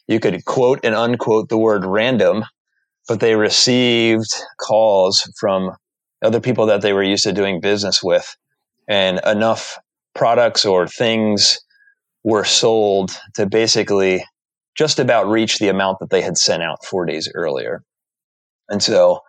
you 0.07 0.19
could 0.19 0.43
quote 0.45 0.79
and 0.83 0.95
unquote 0.95 1.49
the 1.49 1.57
word 1.57 1.85
random, 1.85 2.43
but 3.07 3.19
they 3.19 3.35
received 3.35 4.33
calls 4.59 5.29
from 5.39 5.71
other 6.23 6.39
people 6.39 6.65
that 6.67 6.81
they 6.81 6.93
were 6.93 7.03
used 7.03 7.23
to 7.23 7.33
doing 7.33 7.59
business 7.59 8.01
with, 8.01 8.35
and 8.87 9.19
enough 9.25 9.77
products 10.15 10.65
or 10.65 10.87
things 10.87 11.59
were 12.23 12.45
sold 12.45 13.11
to 13.35 13.45
basically 13.45 14.23
just 14.75 14.99
about 14.99 15.29
reach 15.29 15.59
the 15.59 15.69
amount 15.69 15.99
that 15.99 16.09
they 16.09 16.21
had 16.21 16.37
sent 16.37 16.63
out 16.63 16.85
four 16.85 17.05
days 17.05 17.29
earlier. 17.35 17.83
And 18.69 18.81
so, 18.81 19.19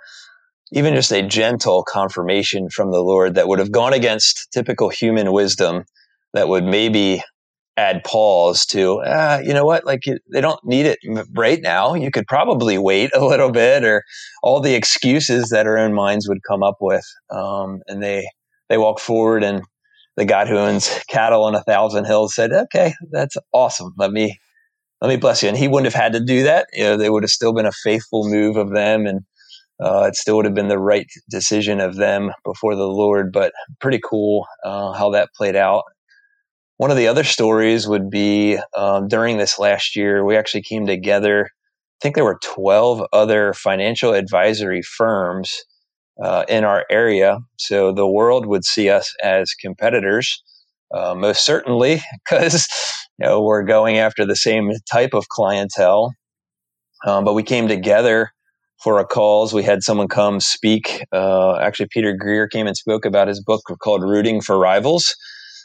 even 0.73 0.95
just 0.95 1.13
a 1.13 1.23
gentle 1.23 1.85
confirmation 1.85 2.69
from 2.71 2.91
the 2.91 3.01
Lord 3.01 3.35
that 3.35 3.49
would 3.49 3.59
have 3.59 3.71
gone 3.71 3.93
against 3.93 4.49
typical 4.53 4.89
human 4.89 5.33
wisdom, 5.33 5.85
that 6.33 6.49
would 6.49 6.65
maybe 6.65 7.23
add 7.77 8.05
pause 8.05 8.65
to, 8.67 9.03
ah, 9.05 9.39
you 9.39 9.53
know 9.53 9.65
what, 9.65 9.85
like 9.85 10.07
you, 10.07 10.19
they 10.33 10.41
don't 10.41 10.61
need 10.65 10.87
it 10.87 10.99
right 11.35 11.61
now. 11.63 11.95
You 11.95 12.11
could 12.11 12.27
probably 12.27 12.79
wait 12.79 13.11
a 13.15 13.25
little 13.25 13.51
bit, 13.51 13.85
or 13.85 14.03
all 14.43 14.61
the 14.61 14.75
excuses 14.75 15.49
that 15.51 15.67
our 15.67 15.79
own 15.79 15.95
minds 15.95 16.29
would 16.29 16.39
come 16.49 16.63
up 16.63 16.77
with. 16.81 17.05
Um, 17.31 17.81
and 17.89 18.03
they 18.03 18.29
they 18.69 18.79
walk 18.79 19.01
forward, 19.01 19.43
and 19.45 19.63
the 20.17 20.25
God 20.25 20.49
who 20.49 20.57
owns 20.57 20.89
cattle 21.09 21.45
on 21.45 21.55
a 21.55 21.63
thousand 21.65 22.05
hills 22.07 22.35
said, 22.35 22.53
"Okay, 22.53 22.95
that's 23.11 23.37
awesome. 23.53 23.93
Let 23.99 24.13
me 24.13 24.39
let 25.01 25.09
me 25.09 25.17
bless 25.17 25.43
you." 25.43 25.49
And 25.49 25.59
he 25.59 25.69
wouldn't 25.69 25.93
have 25.93 26.01
had 26.03 26.13
to 26.15 26.21
do 26.25 26.45
that. 26.45 26.69
You 26.73 26.85
know, 26.85 26.97
they 26.97 27.11
would 27.11 27.25
have 27.25 27.31
still 27.31 27.55
been 27.55 27.67
a 27.67 27.73
faithful 27.73 28.29
move 28.29 28.57
of 28.57 28.71
them, 28.73 29.07
and 29.07 29.21
uh, 29.81 30.05
it 30.09 30.17
still 30.17 30.37
would 30.37 30.47
have 30.47 30.55
been 30.55 30.69
the 30.69 30.79
right 30.79 31.07
decision 31.31 31.81
of 31.81 31.97
them 31.97 32.33
before 32.45 32.77
the 32.77 32.89
Lord. 32.89 33.33
But 33.33 33.53
pretty 33.81 34.01
cool 34.05 34.47
uh, 34.65 34.93
how 34.93 35.11
that 35.11 35.31
played 35.37 35.57
out. 35.57 35.85
One 36.77 36.91
of 36.91 36.97
the 36.97 37.07
other 37.07 37.23
stories 37.23 37.87
would 37.87 38.11
be 38.11 38.59
um, 38.77 39.07
during 39.07 39.39
this 39.39 39.59
last 39.59 39.95
year, 39.95 40.25
we 40.25 40.37
actually 40.37 40.63
came 40.63 40.87
together. 40.87 41.47
I 41.47 41.99
think 42.03 42.17
there 42.17 42.25
were 42.25 42.41
12 42.43 43.07
other 43.13 43.53
financial 43.53 44.13
advisory 44.13 44.83
firms 44.83 45.55
uh, 46.21 46.45
in 46.49 46.65
our 46.65 46.85
area. 46.91 47.39
So 47.59 47.93
the 47.93 48.09
world 48.09 48.47
would 48.47 48.65
see 48.65 48.91
us 48.91 49.15
as 49.23 49.55
competitors, 49.55 50.43
uh, 50.93 51.15
most 51.15 51.45
certainly, 51.47 52.03
because 52.25 52.67
you 53.19 53.27
know, 53.27 53.41
we're 53.41 53.63
going 53.63 53.99
after 53.99 54.27
the 54.27 54.37
same 54.37 54.73
type 54.91 55.15
of 55.15 55.29
clientele. 55.29 56.13
Um, 57.07 57.25
but 57.25 57.35
we 57.35 57.45
came 57.45 57.69
together 57.69 58.33
for 58.83 58.99
a 58.99 59.07
cause. 59.07 59.53
We 59.53 59.63
had 59.63 59.85
someone 59.85 60.09
come 60.09 60.41
speak. 60.41 61.05
Uh, 61.13 61.57
actually, 61.59 61.89
Peter 61.93 62.17
Greer 62.17 62.49
came 62.49 62.67
and 62.67 62.77
spoke 62.77 63.05
about 63.05 63.29
his 63.29 63.41
book 63.41 63.63
called 63.81 64.03
Rooting 64.03 64.41
for 64.41 64.59
Rivals 64.59 65.15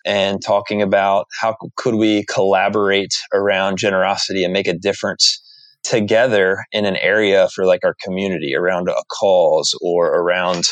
and 0.06 0.42
talking 0.44 0.82
about 0.82 1.28
how 1.40 1.56
could 1.76 1.96
we 1.96 2.26
collaborate 2.26 3.14
around 3.34 3.78
generosity 3.78 4.44
and 4.44 4.54
make 4.54 4.68
a 4.68 4.78
difference 4.78 5.42
together 5.84 6.66
in 6.72 6.86
an 6.86 6.98
area 6.98 7.48
for 7.54 7.66
like 7.66 7.82
our 7.84 7.96
community 8.04 8.56
around 8.56 8.90
a 8.90 9.04
cause 9.20 9.74
or 9.82 10.08
around 10.08 10.64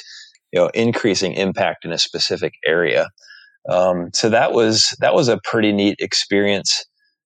you 0.52 0.60
know 0.60 0.68
increasing 0.74 1.34
impact 1.34 1.86
in 1.86 1.92
a 1.92 1.98
specific 1.98 2.54
area. 2.66 3.10
Um, 3.70 4.10
so 4.14 4.30
that 4.30 4.54
was 4.54 4.96
that 5.00 5.14
was 5.14 5.28
a 5.28 5.40
pretty 5.44 5.72
neat 5.72 5.96
experience 6.00 6.86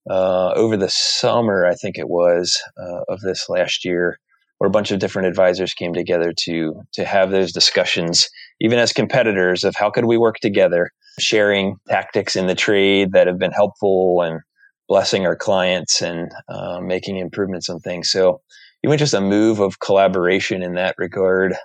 uh, 0.09 0.51
over 0.55 0.75
the 0.75 0.89
summer 0.89 1.67
i 1.67 1.75
think 1.75 1.95
it 1.99 2.09
was 2.09 2.59
uh, 2.81 3.01
of 3.07 3.21
this 3.21 3.47
last 3.49 3.85
year 3.85 4.17
where 4.57 4.67
a 4.67 4.71
bunch 4.71 4.89
of 4.89 4.99
different 4.99 5.27
advisors 5.27 5.75
came 5.75 5.93
together 5.93 6.33
to 6.35 6.81
to 6.93 7.05
have 7.05 7.29
those 7.29 7.51
discussions 7.51 8.27
even 8.61 8.77
as 8.77 8.93
competitors, 8.93 9.63
of 9.63 9.75
how 9.75 9.89
could 9.89 10.05
we 10.05 10.17
work 10.17 10.37
together, 10.37 10.91
sharing 11.19 11.75
tactics 11.87 12.35
in 12.35 12.47
the 12.47 12.55
trade 12.55 13.11
that 13.13 13.27
have 13.27 13.39
been 13.39 13.51
helpful 13.51 14.21
and 14.21 14.41
blessing 14.87 15.25
our 15.25 15.35
clients 15.35 16.01
and 16.01 16.31
uh, 16.49 16.79
making 16.81 17.17
improvements 17.17 17.69
on 17.69 17.79
things. 17.79 18.09
So 18.11 18.41
even 18.83 18.97
just 18.97 19.13
a 19.13 19.21
move 19.21 19.59
of 19.59 19.79
collaboration 19.79 20.61
in 20.63 20.73
that 20.73 20.95
regard, 20.97 21.55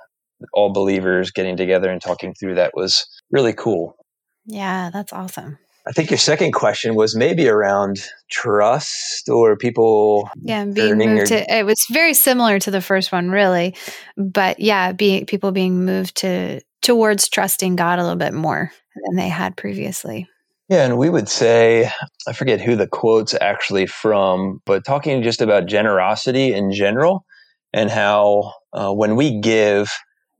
all 0.52 0.72
believers 0.72 1.30
getting 1.30 1.56
together 1.56 1.90
and 1.90 2.00
talking 2.00 2.34
through 2.34 2.56
that 2.56 2.72
was 2.74 3.06
really 3.30 3.52
cool. 3.52 3.96
Yeah, 4.44 4.90
that's 4.92 5.12
awesome. 5.12 5.58
I 5.88 5.92
think 5.92 6.10
your 6.10 6.18
second 6.18 6.52
question 6.52 6.96
was 6.96 7.14
maybe 7.14 7.48
around 7.48 8.00
trust 8.28 9.28
or 9.28 9.56
people. 9.56 10.28
Yeah, 10.42 10.64
being 10.64 10.98
moved 10.98 11.28
to. 11.28 11.52
It 11.52 11.64
was 11.64 11.86
very 11.90 12.12
similar 12.12 12.58
to 12.58 12.72
the 12.72 12.80
first 12.80 13.12
one, 13.12 13.30
really, 13.30 13.76
but 14.16 14.58
yeah, 14.58 14.92
being 14.92 15.26
people 15.26 15.52
being 15.52 15.84
moved 15.84 16.16
to 16.18 16.60
towards 16.86 17.28
trusting 17.28 17.74
God 17.74 17.98
a 17.98 18.02
little 18.02 18.16
bit 18.16 18.32
more 18.32 18.70
than 19.04 19.16
they 19.16 19.28
had 19.28 19.56
previously. 19.56 20.28
Yeah, 20.68 20.84
and 20.84 20.96
we 20.96 21.10
would 21.10 21.28
say, 21.28 21.90
I 22.28 22.32
forget 22.32 22.60
who 22.60 22.76
the 22.76 22.86
quote's 22.86 23.34
actually 23.40 23.86
from, 23.86 24.60
but 24.64 24.84
talking 24.84 25.24
just 25.24 25.40
about 25.40 25.66
generosity 25.66 26.54
in 26.54 26.72
general 26.72 27.24
and 27.72 27.90
how 27.90 28.52
uh, 28.72 28.92
when 28.92 29.16
we 29.16 29.40
give 29.40 29.90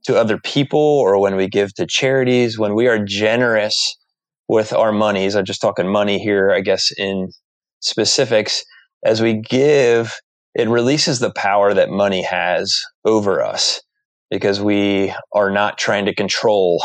to 0.05 0.17
other 0.17 0.37
people 0.37 0.79
or 0.79 1.19
when 1.19 1.35
we 1.35 1.49
give 1.49 1.73
to 1.75 1.85
charities, 1.85 2.57
when 2.57 2.75
we 2.75 2.87
are 2.87 3.03
generous 3.03 3.97
with 4.47 4.71
our 4.71 4.93
monies. 4.93 5.35
I'm 5.35 5.43
just 5.43 5.59
talking 5.59 5.91
money 5.91 6.17
here, 6.17 6.49
I 6.49 6.61
guess, 6.61 6.91
in 6.97 7.29
specifics. 7.81 8.63
As 9.03 9.21
we 9.21 9.33
give, 9.33 10.15
it 10.55 10.69
releases 10.69 11.19
the 11.19 11.33
power 11.33 11.73
that 11.73 11.89
money 11.89 12.23
has 12.23 12.81
over 13.03 13.43
us 13.43 13.81
because 14.29 14.61
we 14.61 15.13
are 15.33 15.49
not 15.49 15.77
trying 15.77 16.05
to 16.05 16.15
control 16.15 16.83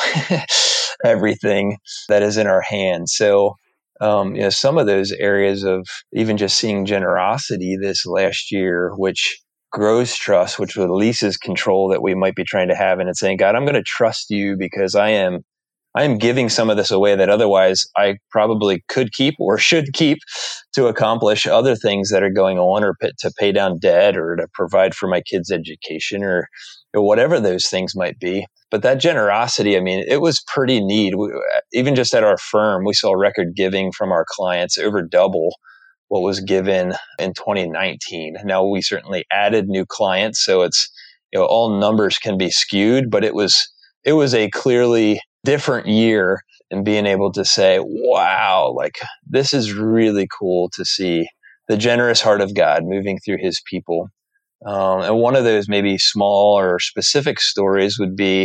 everything 1.05 1.78
that 2.09 2.22
is 2.22 2.37
in 2.37 2.46
our 2.46 2.61
hands. 2.61 3.14
So, 3.14 3.57
um, 4.00 4.35
you 4.35 4.42
know, 4.42 4.50
some 4.50 4.78
of 4.78 4.87
those 4.87 5.12
areas 5.12 5.64
of 5.64 5.87
even 6.12 6.37
just 6.37 6.59
seeing 6.59 6.87
generosity 6.87 7.76
this 7.81 8.07
last 8.07 8.50
year, 8.52 8.92
which 8.96 9.40
grows 9.70 10.14
trust, 10.14 10.59
which 10.59 10.76
releases 10.76 11.37
control 11.37 11.88
that 11.88 12.02
we 12.02 12.14
might 12.14 12.35
be 12.35 12.44
trying 12.44 12.68
to 12.68 12.76
have, 12.76 12.98
and 12.98 13.09
it's 13.09 13.20
saying, 13.20 13.38
God, 13.38 13.55
I'm 13.55 13.64
going 13.64 13.74
to 13.74 13.83
trust 13.83 14.31
you 14.31 14.57
because 14.57 14.94
I 14.94 15.11
am 15.11 15.40
I 15.94 16.05
am 16.05 16.16
giving 16.16 16.48
some 16.48 16.70
of 16.70 16.76
this 16.76 16.90
away 16.90 17.16
that 17.16 17.28
otherwise 17.28 17.85
I 17.96 18.16
probably 18.31 18.83
could 18.88 19.12
keep 19.12 19.35
or 19.38 19.59
should 19.59 19.92
keep 19.92 20.18
to 20.74 20.87
accomplish 20.87 21.46
other 21.46 21.76
things 21.76 22.11
that 22.11 22.22
are 22.22 22.31
going 22.31 22.59
on 22.59 22.83
or 22.83 22.96
to 23.00 23.33
pay 23.38 23.52
down 23.52 23.78
debt 23.78 24.16
or 24.16 24.37
to 24.37 24.46
provide 24.55 24.94
for 24.94 25.07
my 25.07 25.20
kids' 25.20 25.50
education 25.50 26.24
or, 26.24 26.48
or 26.94 27.07
whatever 27.07 27.38
those 27.38 27.66
things 27.66 27.94
might 27.94 28.18
be. 28.18 28.46
But 28.70 28.83
that 28.83 29.00
generosity, 29.00 29.76
I 29.76 29.81
mean, 29.81 30.02
it 30.09 30.22
was 30.22 30.42
pretty 30.46 30.83
neat. 30.83 31.14
We, 31.16 31.26
uh, 31.26 31.61
even 31.74 31.94
just 31.94 32.14
at 32.14 32.24
our 32.24 32.38
firm, 32.38 32.87
we 32.87 32.94
saw 32.94 33.12
record 33.12 33.55
giving 33.55 33.92
from 33.92 34.12
our 34.12 34.24
clients 34.26 34.78
over 34.78 35.02
double 35.02 35.55
what 36.09 36.22
was 36.22 36.40
given 36.40 36.94
in 37.18 37.35
2019. 37.35 38.37
Now 38.44 38.64
we 38.64 38.81
certainly 38.81 39.24
added 39.31 39.68
new 39.68 39.85
clients, 39.85 40.42
so 40.42 40.62
it's 40.62 40.90
you 41.33 41.38
know 41.38 41.46
all 41.46 41.78
numbers 41.78 42.18
can 42.18 42.38
be 42.38 42.50
skewed, 42.50 43.11
but 43.11 43.24
it 43.24 43.35
was 43.35 43.68
it 44.05 44.12
was 44.12 44.35
a 44.35 44.50
clearly 44.50 45.20
different 45.44 45.88
year 45.88 46.42
and 46.70 46.85
being 46.85 47.07
able 47.07 47.33
to 47.33 47.44
say, 47.44 47.78
wow, 47.83 48.72
like 48.76 48.98
this 49.26 49.52
is 49.52 49.72
really 49.72 50.26
cool 50.26 50.70
to 50.70 50.85
see 50.85 51.28
the 51.68 51.76
generous 51.76 52.20
heart 52.20 52.40
of 52.40 52.55
God 52.55 52.85
moving 52.85 53.18
through 53.18 53.38
his 53.38 53.61
people. 53.68 54.09
Um, 54.66 55.00
and 55.02 55.16
one 55.16 55.37
of 55.37 55.44
those 55.44 55.68
maybe 55.68 55.98
small 55.98 56.59
or 56.59 56.78
specific 56.78 57.40
stories 57.40 57.98
would 57.98 58.16
be 58.16 58.42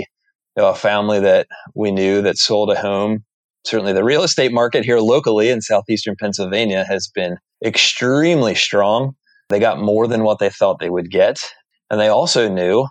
you 0.57 0.63
know, 0.63 0.69
a 0.69 0.75
family 0.75 1.19
that 1.19 1.47
we 1.75 1.91
knew 1.91 2.21
that 2.23 2.37
sold 2.37 2.71
a 2.71 2.79
home. 2.79 3.23
Certainly, 3.65 3.93
the 3.93 4.03
real 4.03 4.23
estate 4.23 4.51
market 4.51 4.85
here 4.85 4.99
locally 4.99 5.49
in 5.49 5.61
southeastern 5.61 6.15
Pennsylvania 6.19 6.85
has 6.85 7.07
been 7.07 7.37
extremely 7.63 8.55
strong. 8.55 9.15
They 9.49 9.59
got 9.59 9.79
more 9.79 10.07
than 10.07 10.23
what 10.23 10.39
they 10.39 10.49
thought 10.49 10.79
they 10.79 10.89
would 10.89 11.11
get. 11.11 11.43
And 11.89 11.99
they 11.99 12.07
also 12.07 12.49
knew 12.49 12.87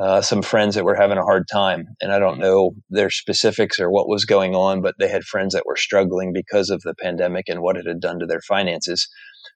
uh, 0.00 0.22
some 0.22 0.40
friends 0.40 0.74
that 0.74 0.84
were 0.84 0.94
having 0.94 1.18
a 1.18 1.22
hard 1.22 1.46
time. 1.52 1.86
And 2.00 2.10
I 2.10 2.18
don't 2.18 2.38
know 2.38 2.72
their 2.88 3.10
specifics 3.10 3.78
or 3.78 3.90
what 3.90 4.08
was 4.08 4.24
going 4.24 4.54
on, 4.54 4.80
but 4.80 4.94
they 4.98 5.08
had 5.08 5.24
friends 5.24 5.52
that 5.52 5.66
were 5.66 5.76
struggling 5.76 6.32
because 6.32 6.70
of 6.70 6.80
the 6.82 6.94
pandemic 6.94 7.48
and 7.48 7.60
what 7.60 7.76
it 7.76 7.86
had 7.86 8.00
done 8.00 8.18
to 8.18 8.26
their 8.26 8.40
finances. 8.40 9.06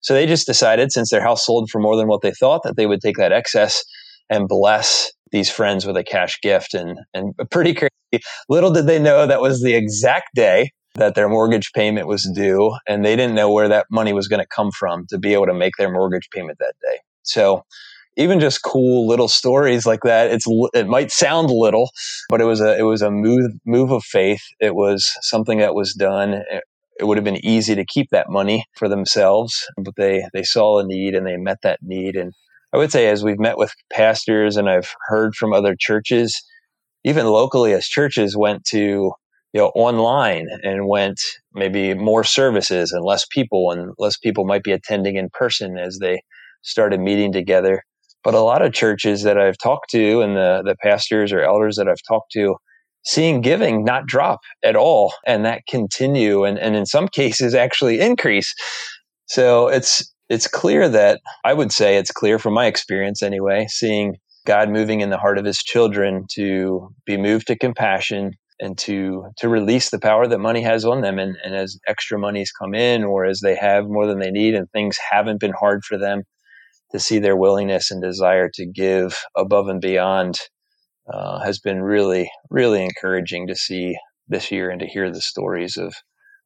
So 0.03 0.13
they 0.13 0.27
just 0.27 0.47
decided, 0.47 0.93
since 0.93 1.11
their 1.11 1.23
house 1.23 1.47
sold 1.47 1.71
for 1.71 1.81
more 1.81 1.97
than 1.97 2.09
what 2.09 2.21
they 2.21 2.31
thought, 2.31 2.63
that 2.65 2.77
they 2.77 2.87
would 2.87 3.01
take 3.01 3.17
that 3.17 3.33
excess 3.33 3.83
and 4.29 4.47
bless 4.47 5.11
these 5.33 5.51
friends 5.51 5.87
with 5.87 5.97
a 5.97 6.05
cash 6.05 6.39
gift. 6.43 6.75
And, 6.75 6.99
and 7.15 7.33
pretty 7.51 7.73
crazy. 7.73 8.23
Little 8.51 8.71
did 8.71 8.87
they 8.87 8.99
know 8.99 9.27
that 9.27 9.41
was 9.41 9.63
the 9.63 9.75
exact 9.75 10.35
day 10.35 10.73
that 10.97 11.15
their 11.15 11.29
mortgage 11.29 11.73
payment 11.73 12.07
was 12.07 12.31
due. 12.35 12.77
And 12.87 13.03
they 13.03 13.17
didn't 13.17 13.35
know 13.35 13.51
where 13.51 13.69
that 13.69 13.87
money 13.91 14.13
was 14.13 14.29
going 14.29 14.43
to 14.43 14.49
come 14.55 14.71
from 14.73 15.07
to 15.09 15.19
be 15.19 15.33
able 15.33 15.47
to 15.47 15.55
make 15.55 15.73
their 15.79 15.91
mortgage 15.91 16.29
payment 16.31 16.59
that 16.61 16.75
day. 16.83 16.99
So 17.23 17.65
even 18.17 18.41
just 18.41 18.63
cool 18.63 19.07
little 19.07 19.29
stories 19.29 19.87
like 19.87 20.01
that. 20.05 20.31
It's 20.31 20.47
it 20.73 20.87
might 20.87 21.11
sound 21.11 21.51
little, 21.51 21.91
but 22.29 22.41
it 22.41 22.45
was 22.45 22.61
a 22.61 22.79
it 22.79 22.83
was 22.83 23.03
a 23.03 23.11
move 23.11 23.53
move 23.65 23.91
of 23.91 24.05
faith. 24.05 24.43
It 24.61 24.75
was 24.75 25.11
something 25.23 25.59
that 25.59 25.75
was 25.75 25.95
done. 25.95 26.43
It 27.01 27.05
would 27.05 27.19
have 27.19 27.25
been 27.25 27.45
easy 27.45 27.75
to 27.75 27.85
keep 27.85 28.11
that 28.11 28.31
money 28.31 28.65
for 28.75 28.89
themselves, 28.89 29.67
but 29.77 29.97
they 29.97 30.25
they 30.33 30.45
saw 30.45 30.79
a 30.79 30.87
need 30.87 31.15
and 31.15 31.27
they 31.27 31.37
met 31.37 31.59
that 31.63 31.81
need. 31.83 32.17
And 32.17 32.33
I 32.73 32.79
would 32.79 32.93
say, 32.93 33.09
as 33.09 33.25
we've 33.25 33.39
met 33.39 33.59
with 33.59 33.73
pastors 33.93 34.57
and 34.57 34.71
I've 34.71 34.95
heard 35.09 35.35
from 35.35 35.53
other 35.53 35.77
churches, 35.79 36.41
even 37.05 37.27
locally, 37.27 37.73
as 37.73 37.87
churches 37.87 38.37
went 38.37 38.65
to 38.67 39.13
you 39.53 39.61
know 39.61 39.73
online 39.75 40.47
and 40.63 40.87
went 40.87 41.21
maybe 41.53 41.95
more 41.95 42.23
services 42.23 42.93
and 42.93 43.05
less 43.05 43.27
people 43.27 43.73
and 43.73 43.93
less 43.99 44.17
people 44.17 44.45
might 44.45 44.63
be 44.63 44.73
attending 44.73 45.17
in 45.17 45.31
person 45.33 45.79
as 45.79 45.99
they 46.01 46.23
started 46.63 47.01
meeting 47.01 47.33
together 47.33 47.83
but 48.25 48.35
a 48.35 48.41
lot 48.41 48.63
of 48.63 48.73
churches 48.73 49.23
that 49.23 49.39
I've 49.39 49.59
talked 49.59 49.91
to 49.91 50.23
and 50.23 50.35
the, 50.35 50.63
the 50.65 50.77
pastors 50.83 51.33
or 51.33 51.43
elders 51.43 51.77
that 51.77 51.89
I've 51.89 52.03
talked 52.09 52.33
to, 52.33 52.57
seeing 53.05 53.43
giving 53.43 53.85
not 53.85 54.07
drop 54.07 54.41
at 54.65 54.75
all 54.75 55.13
and 55.27 55.45
that 55.45 55.63
continue 55.69 56.45
and, 56.45 56.59
and 56.59 56.75
in 56.75 56.87
some 56.87 57.07
cases 57.13 57.55
actually 57.55 58.01
increase. 58.01 58.53
So 59.27 59.69
it's 59.69 60.11
it's 60.31 60.47
clear 60.49 60.89
that 60.89 61.21
I 61.45 61.53
would 61.53 61.71
say 61.71 61.97
it's 61.97 62.11
clear 62.11 62.39
from 62.39 62.55
my 62.55 62.65
experience 62.65 63.23
anyway, 63.23 63.67
seeing 63.69 64.17
God 64.47 64.71
moving 64.71 65.03
in 65.03 65.11
the 65.11 65.19
heart 65.19 65.37
of 65.37 65.45
his 65.45 65.59
children 65.59 66.25
to 66.33 66.89
be 67.05 67.19
moved 67.19 67.47
to 67.49 67.59
compassion 67.59 68.33
and 68.59 68.79
to 68.79 69.27
to 69.37 69.49
release 69.49 69.91
the 69.91 69.99
power 69.99 70.27
that 70.27 70.39
money 70.39 70.63
has 70.63 70.85
on 70.85 71.03
them 71.03 71.19
and, 71.19 71.37
and 71.45 71.55
as 71.55 71.79
extra 71.87 72.19
monies 72.19 72.53
come 72.53 72.75
in 72.75 73.05
or 73.05 73.27
as 73.27 73.41
they 73.41 73.55
have 73.55 73.87
more 73.87 74.07
than 74.07 74.19
they 74.19 74.31
need 74.31 74.55
and 74.55 74.71
things 74.71 74.97
haven't 75.11 75.41
been 75.41 75.53
hard 75.53 75.85
for 75.85 75.99
them 75.99 76.23
to 76.95 77.01
see 77.01 77.19
their 77.19 77.37
willingness 77.37 77.91
and 77.91 78.01
desire 78.01 78.49
to 78.55 78.65
give 78.65 79.19
above 79.37 79.67
and 79.67 79.81
beyond 79.81 80.39
uh, 81.13 81.41
has 81.41 81.59
been 81.59 81.83
really, 81.83 82.31
really 82.51 82.85
encouraging 82.85 83.49
to 83.49 83.57
see 83.57 83.97
this 84.29 84.53
year 84.53 84.71
and 84.71 84.81
to 84.81 84.87
hear 84.87 85.11
the 85.11 85.21
stories 85.21 85.77
of 85.77 85.93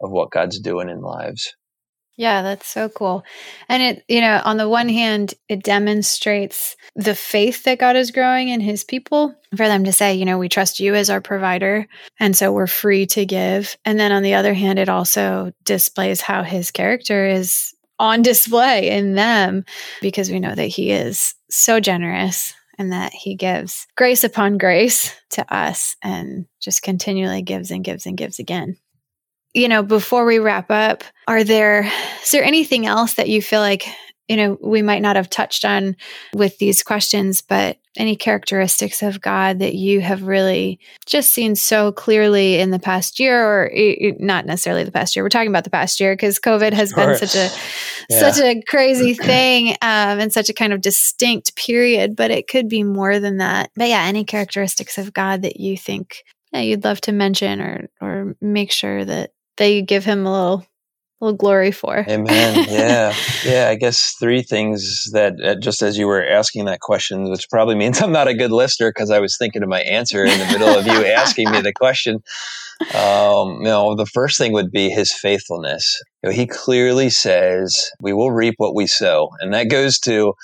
of 0.01 0.11
what 0.11 0.31
God's 0.31 0.59
doing 0.61 0.89
in 0.89 1.01
lives. 1.01 1.53
Yeah, 2.17 2.43
that's 2.43 2.67
so 2.67 2.89
cool. 2.89 3.25
And 3.69 3.83
it, 3.83 4.05
you 4.09 4.21
know, 4.21 4.41
on 4.45 4.57
the 4.57 4.69
one 4.69 4.89
hand, 4.89 5.35
it 5.49 5.63
demonstrates 5.63 6.77
the 6.97 7.15
faith 7.15 7.65
that 7.65 7.79
God 7.79 7.95
is 7.95 8.11
growing 8.11 8.49
in 8.49 8.61
his 8.61 8.83
people 8.83 9.35
for 9.57 9.69
them 9.69 9.85
to 9.85 9.93
say, 9.93 10.15
you 10.15 10.25
know, 10.25 10.39
we 10.39 10.49
trust 10.49 10.81
you 10.81 10.95
as 10.95 11.11
our 11.11 11.21
provider. 11.21 11.87
And 12.19 12.37
so 12.37 12.53
we're 12.53 12.67
free 12.67 13.07
to 13.07 13.25
give. 13.25 13.77
And 13.85 14.01
then 14.01 14.11
on 14.11 14.25
the 14.25 14.35
other 14.35 14.55
hand, 14.55 14.81
it 14.81 14.89
also 14.89 15.53
displays 15.65 16.21
how 16.21 16.43
his 16.43 16.73
character 16.73 17.27
is 17.27 17.73
on 17.99 18.23
display 18.23 18.91
in 18.91 19.15
them 19.15 19.65
because 20.01 20.31
we 20.31 20.41
know 20.41 20.55
that 20.55 20.67
He 20.67 20.91
is 20.91 21.35
so 21.51 21.81
generous 21.81 22.55
and 22.79 22.93
that 22.93 23.13
He 23.13 23.35
gives 23.35 23.87
grace 23.97 24.25
upon 24.25 24.59
grace 24.59 25.15
to 25.31 25.55
us 25.55 25.97
and 26.03 26.47
just 26.61 26.83
continually 26.83 27.43
gives 27.43 27.71
and 27.71 27.85
gives 27.85 28.07
and 28.07 28.17
gives 28.17 28.39
again. 28.39 28.77
You 29.55 29.69
know, 29.69 29.83
before 29.83 30.25
we 30.25 30.39
wrap 30.39 30.71
up, 30.71 31.05
are 31.27 31.43
there 31.43 31.91
is 32.23 32.31
there 32.31 32.45
anything 32.45 32.87
else 32.87 33.15
that 33.15 33.29
you 33.29 33.43
feel 33.43 33.61
like 33.61 33.87
you 34.29 34.37
know, 34.37 34.59
we 34.62 34.83
might 34.83 35.03
not 35.03 35.17
have 35.17 35.31
touched 35.31 35.64
on 35.64 35.97
with 36.35 36.59
these 36.59 36.83
questions, 36.83 37.41
but 37.41 37.79
any 37.97 38.14
characteristics 38.14 39.03
of 39.03 39.21
God 39.21 39.59
that 39.59 39.75
you 39.75 40.01
have 40.01 40.23
really 40.23 40.79
just 41.07 41.31
seen 41.31 41.57
so 41.57 41.91
clearly 41.91 42.61
in 42.61 42.71
the 42.71 42.79
past 42.79 43.19
year, 43.19 43.43
or 43.43 43.71
not 44.19 44.47
necessarily 44.47 44.85
the 44.85 44.93
past 44.93 45.17
year. 45.17 45.25
We're 45.25 45.31
talking 45.31 45.49
about 45.49 45.64
the 45.64 45.71
past 45.71 45.99
year 45.99 46.14
because 46.14 46.38
COVID 46.38 46.73
has 46.75 46.93
been 46.93 47.17
such 47.17 47.35
a 47.35 47.51
yeah. 48.11 48.31
such 48.31 48.38
a 48.38 48.62
crazy 48.69 49.14
thing 49.14 49.71
um, 49.83 50.21
and 50.21 50.33
such 50.33 50.49
a 50.49 50.55
kind 50.55 50.73
of 50.73 50.81
distinct 50.81 51.57
period. 51.57 52.14
But 52.14 52.31
it 52.31 52.49
could 52.49 52.69
be 52.69 52.83
more 52.83 53.19
than 53.19 53.38
that. 53.38 53.71
But 53.75 53.88
yeah, 53.88 54.05
any 54.05 54.25
characteristics 54.25 54.99
of 54.99 55.12
God 55.12 55.43
that 55.43 55.59
you 55.59 55.77
think 55.77 56.23
yeah, 56.53 56.61
you'd 56.61 56.85
love 56.85 57.01
to 57.03 57.12
mention, 57.12 57.61
or 57.61 57.88
or 58.01 58.37
make 58.41 58.73
sure 58.73 59.05
that 59.05 59.33
that 59.57 59.67
you 59.67 59.83
give 59.83 60.05
Him 60.05 60.27
a 60.27 60.33
little 60.33 60.67
little 61.21 61.37
glory 61.37 61.73
for. 61.73 62.05
Amen. 62.09 62.67
Yeah. 62.69 63.15
yeah. 63.45 63.69
I 63.69 63.75
guess 63.75 64.15
three 64.21 64.43
things 64.43 65.09
that, 65.13 65.35
uh, 65.43 65.55
just 65.57 65.83
as 65.83 65.97
you 65.97 66.07
were 66.07 66.25
asking 66.25 66.67
that 66.67 66.81
question, 66.81 67.31
which 67.31 67.49
probably 67.51 67.75
means 67.75 68.01
I'm 68.01 68.13
not 68.13 68.29
a 68.29 68.35
good 68.35 68.53
listener 68.53 68.91
because 68.91 69.11
I 69.11 69.19
was 69.19 69.37
thinking 69.37 69.63
of 69.63 69.69
my 69.69 69.81
answer 69.81 70.25
in 70.25 70.39
the 70.39 70.47
middle 70.47 70.69
of 70.69 70.87
you 70.87 71.07
asking 71.07 71.51
me 71.51 71.61
the 71.61 71.73
question. 71.73 72.23
Um, 72.95 73.59
you 73.61 73.65
know, 73.65 73.95
the 73.97 74.07
first 74.07 74.39
thing 74.39 74.53
would 74.53 74.71
be 74.71 74.91
his 74.91 75.13
faithfulness. 75.13 76.01
You 76.23 76.31
know, 76.31 76.35
he 76.35 76.47
clearly 76.47 77.11
says, 77.11 77.91
we 78.01 78.13
will 78.13 78.31
reap 78.31 78.55
what 78.59 78.75
we 78.75 78.87
sow. 78.87 79.31
And 79.41 79.53
that 79.55 79.71
goes 79.71 79.99
to 80.01 80.35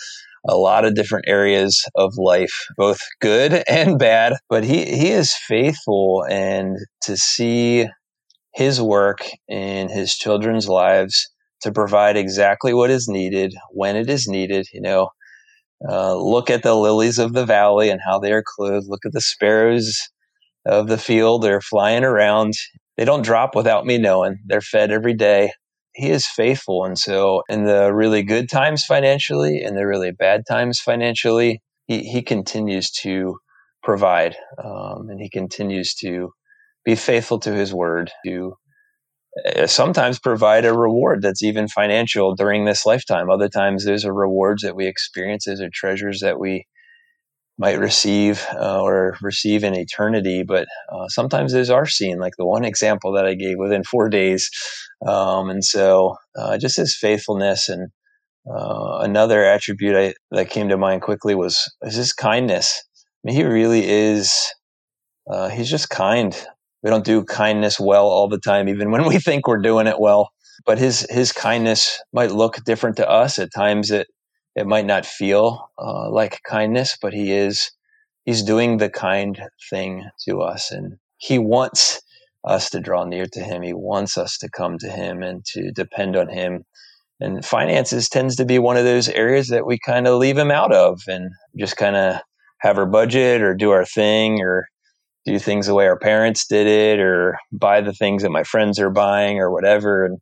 a 0.48 0.56
lot 0.56 0.84
of 0.84 0.94
different 0.94 1.26
areas 1.28 1.84
of 1.94 2.14
life, 2.16 2.66
both 2.76 2.98
good 3.20 3.62
and 3.68 3.98
bad. 3.98 4.34
But 4.48 4.64
he, 4.64 4.84
he 4.84 5.10
is 5.10 5.32
faithful 5.46 6.24
and 6.28 6.76
to 7.02 7.16
see 7.16 7.86
his 8.54 8.80
work 8.80 9.18
in 9.48 9.88
his 9.88 10.14
children's 10.14 10.68
lives 10.68 11.28
to 11.62 11.72
provide 11.72 12.16
exactly 12.16 12.72
what 12.72 12.90
is 12.90 13.08
needed 13.08 13.54
when 13.70 13.96
it 13.96 14.08
is 14.08 14.28
needed. 14.28 14.66
You 14.72 14.80
know, 14.80 15.08
uh, 15.88 16.16
look 16.16 16.50
at 16.50 16.62
the 16.62 16.74
lilies 16.74 17.18
of 17.18 17.32
the 17.32 17.44
valley 17.44 17.90
and 17.90 18.00
how 18.04 18.18
they 18.18 18.32
are 18.32 18.44
clothed. 18.46 18.86
Look 18.88 19.04
at 19.04 19.12
the 19.12 19.20
sparrows 19.20 19.98
of 20.64 20.88
the 20.88 20.98
field. 20.98 21.42
They're 21.42 21.60
flying 21.60 22.04
around. 22.04 22.54
They 22.96 23.04
don't 23.04 23.24
drop 23.24 23.56
without 23.56 23.86
me 23.86 23.98
knowing. 23.98 24.38
They're 24.46 24.60
fed 24.60 24.92
every 24.92 25.14
day. 25.14 25.52
He 25.94 26.10
is 26.10 26.26
faithful. 26.26 26.84
And 26.84 26.98
so, 26.98 27.42
in 27.48 27.64
the 27.64 27.92
really 27.92 28.22
good 28.22 28.48
times 28.48 28.84
financially 28.84 29.62
and 29.62 29.76
the 29.76 29.86
really 29.86 30.10
bad 30.10 30.42
times 30.48 30.80
financially, 30.80 31.60
he, 31.86 32.00
he 32.00 32.22
continues 32.22 32.90
to 33.02 33.36
provide 33.82 34.36
um, 34.62 35.08
and 35.08 35.20
he 35.20 35.28
continues 35.28 35.94
to 35.94 36.30
be 36.84 36.94
faithful 36.94 37.38
to 37.40 37.52
his 37.52 37.72
word, 37.72 38.10
to 38.26 38.54
uh, 39.56 39.66
sometimes 39.66 40.18
provide 40.18 40.64
a 40.64 40.72
reward 40.72 41.22
that's 41.22 41.42
even 41.42 41.68
financial 41.68 42.34
during 42.34 42.64
this 42.64 42.86
lifetime. 42.86 43.30
Other 43.30 43.48
times, 43.48 43.84
those 43.84 44.04
are 44.04 44.14
rewards 44.14 44.62
that 44.62 44.76
we 44.76 44.86
experience, 44.86 45.44
those 45.44 45.60
are 45.60 45.70
treasures 45.72 46.20
that 46.20 46.38
we 46.38 46.66
might 47.56 47.78
receive 47.78 48.44
uh, 48.54 48.82
or 48.82 49.16
receive 49.22 49.62
in 49.62 49.74
eternity. 49.74 50.42
But 50.42 50.66
uh, 50.92 51.08
sometimes 51.08 51.52
those 51.52 51.70
are 51.70 51.86
seen, 51.86 52.18
like 52.18 52.34
the 52.36 52.46
one 52.46 52.64
example 52.64 53.12
that 53.12 53.26
I 53.26 53.34
gave 53.34 53.58
within 53.58 53.84
four 53.84 54.08
days. 54.08 54.50
Um, 55.06 55.50
and 55.50 55.64
so, 55.64 56.16
uh, 56.36 56.58
just 56.58 56.76
his 56.76 56.96
faithfulness 56.96 57.68
and 57.68 57.90
uh, 58.48 58.98
another 59.00 59.44
attribute 59.44 59.96
I, 59.96 60.14
that 60.32 60.50
came 60.50 60.68
to 60.68 60.76
mind 60.76 61.02
quickly 61.02 61.34
was, 61.34 61.72
was 61.80 61.94
his 61.94 62.12
kindness. 62.12 62.82
I 62.96 63.28
mean, 63.28 63.36
he 63.36 63.44
really 63.44 63.88
is. 63.88 64.34
Uh, 65.30 65.48
he's 65.48 65.70
just 65.70 65.88
kind 65.88 66.36
we 66.84 66.90
don't 66.90 67.04
do 67.04 67.24
kindness 67.24 67.80
well 67.80 68.06
all 68.06 68.28
the 68.28 68.38
time, 68.38 68.68
even 68.68 68.90
when 68.90 69.06
we 69.06 69.18
think 69.18 69.48
we're 69.48 69.56
doing 69.56 69.86
it 69.86 69.98
well. 69.98 70.30
But 70.66 70.78
his 70.78 71.06
his 71.10 71.32
kindness 71.32 72.00
might 72.12 72.30
look 72.30 72.62
different 72.64 72.98
to 72.98 73.10
us 73.10 73.38
at 73.38 73.52
times. 73.52 73.90
It 73.90 74.06
it 74.54 74.66
might 74.66 74.86
not 74.86 75.06
feel 75.06 75.70
uh, 75.78 76.10
like 76.10 76.42
kindness, 76.48 76.96
but 77.00 77.12
he 77.12 77.32
is 77.32 77.72
he's 78.24 78.42
doing 78.42 78.76
the 78.76 78.90
kind 78.90 79.40
thing 79.70 80.04
to 80.28 80.42
us, 80.42 80.70
and 80.70 80.98
he 81.16 81.38
wants 81.38 82.02
us 82.44 82.68
to 82.70 82.80
draw 82.80 83.04
near 83.04 83.26
to 83.32 83.40
him. 83.40 83.62
He 83.62 83.72
wants 83.72 84.18
us 84.18 84.36
to 84.38 84.50
come 84.50 84.78
to 84.78 84.88
him 84.88 85.22
and 85.22 85.44
to 85.46 85.72
depend 85.72 86.14
on 86.14 86.28
him. 86.28 86.64
And 87.18 87.44
finances 87.44 88.10
tends 88.10 88.36
to 88.36 88.44
be 88.44 88.58
one 88.58 88.76
of 88.76 88.84
those 88.84 89.08
areas 89.08 89.48
that 89.48 89.66
we 89.66 89.78
kind 89.78 90.06
of 90.06 90.18
leave 90.18 90.36
him 90.36 90.50
out 90.50 90.72
of 90.72 91.00
and 91.08 91.30
just 91.56 91.76
kind 91.76 91.96
of 91.96 92.20
have 92.58 92.76
our 92.76 92.86
budget 92.86 93.40
or 93.40 93.54
do 93.54 93.70
our 93.70 93.86
thing 93.86 94.42
or 94.42 94.68
do 95.24 95.38
things 95.38 95.66
the 95.66 95.74
way 95.74 95.86
our 95.86 95.98
parents 95.98 96.46
did 96.46 96.66
it 96.66 97.00
or 97.00 97.38
buy 97.52 97.80
the 97.80 97.92
things 97.92 98.22
that 98.22 98.30
my 98.30 98.42
friends 98.42 98.78
are 98.78 98.90
buying 98.90 99.38
or 99.38 99.50
whatever 99.50 100.04
and 100.04 100.18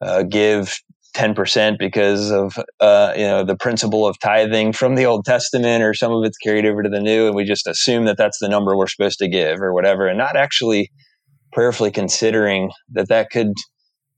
uh, 0.00 0.22
give 0.22 0.76
10% 1.14 1.78
because 1.78 2.30
of 2.30 2.58
uh, 2.80 3.12
you 3.16 3.24
know 3.24 3.44
the 3.44 3.56
principle 3.56 4.06
of 4.06 4.18
tithing 4.18 4.72
from 4.72 4.96
the 4.96 5.06
old 5.06 5.24
testament 5.24 5.82
or 5.82 5.94
some 5.94 6.12
of 6.12 6.24
it's 6.24 6.38
carried 6.38 6.66
over 6.66 6.82
to 6.82 6.88
the 6.88 7.00
new 7.00 7.26
and 7.26 7.36
we 7.36 7.44
just 7.44 7.66
assume 7.66 8.04
that 8.04 8.16
that's 8.16 8.38
the 8.40 8.48
number 8.48 8.76
we're 8.76 8.86
supposed 8.86 9.18
to 9.18 9.28
give 9.28 9.60
or 9.60 9.72
whatever 9.72 10.08
and 10.08 10.18
not 10.18 10.36
actually 10.36 10.90
prayerfully 11.52 11.92
considering 11.92 12.70
that 12.92 13.08
that 13.08 13.30
could 13.30 13.52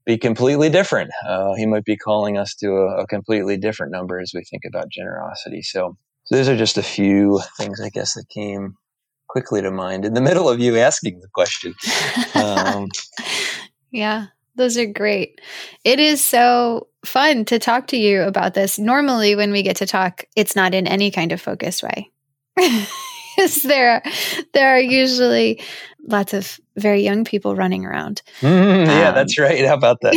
be 0.05 0.17
completely 0.17 0.69
different. 0.69 1.11
Uh, 1.27 1.53
he 1.55 1.67
might 1.67 1.83
be 1.83 1.97
calling 1.97 2.37
us 2.37 2.55
to 2.55 2.69
a, 2.69 3.01
a, 3.03 3.07
completely 3.07 3.57
different 3.57 3.91
number 3.91 4.19
as 4.19 4.31
we 4.33 4.41
think 4.49 4.63
about 4.65 4.89
generosity. 4.89 5.61
So, 5.61 5.97
so 6.23 6.35
those 6.35 6.47
are 6.47 6.57
just 6.57 6.77
a 6.77 6.83
few 6.83 7.41
things 7.57 7.79
i 7.79 7.89
guess 7.89 8.13
that 8.15 8.25
came 8.29 8.73
quickly 9.27 9.61
to 9.61 9.71
mind 9.71 10.05
in 10.05 10.13
the 10.13 10.21
middle 10.21 10.49
of 10.49 10.59
you 10.59 10.77
asking 10.77 11.19
the 11.19 11.27
question. 11.27 11.73
Um, 12.35 12.87
yeah, 13.91 14.27
those 14.55 14.77
are 14.77 14.85
great. 14.85 15.41
It 15.83 15.99
is 15.99 16.23
so 16.23 16.87
fun 17.05 17.45
to 17.45 17.59
talk 17.59 17.87
to 17.87 17.97
you 17.97 18.23
about 18.23 18.53
this. 18.53 18.79
Normally, 18.79 19.35
when 19.35 19.51
we 19.51 19.63
get 19.63 19.75
to 19.77 19.85
talk, 19.85 20.25
it's 20.35 20.55
not 20.55 20.73
in 20.73 20.87
any 20.87 21.11
kind 21.11 21.31
of 21.31 21.41
focused 21.41 21.83
way. 21.83 22.11
There 23.63 24.01
there 24.53 24.75
are 24.75 24.79
usually 24.79 25.61
lots 26.07 26.33
of 26.33 26.59
very 26.75 27.03
young 27.03 27.23
people 27.23 27.55
running 27.55 27.85
around. 27.85 28.23
Mm, 28.41 28.87
yeah, 28.87 29.09
um, 29.09 29.15
that's 29.15 29.37
right. 29.37 29.63
How 29.63 29.75
about 29.75 30.01
that? 30.01 30.15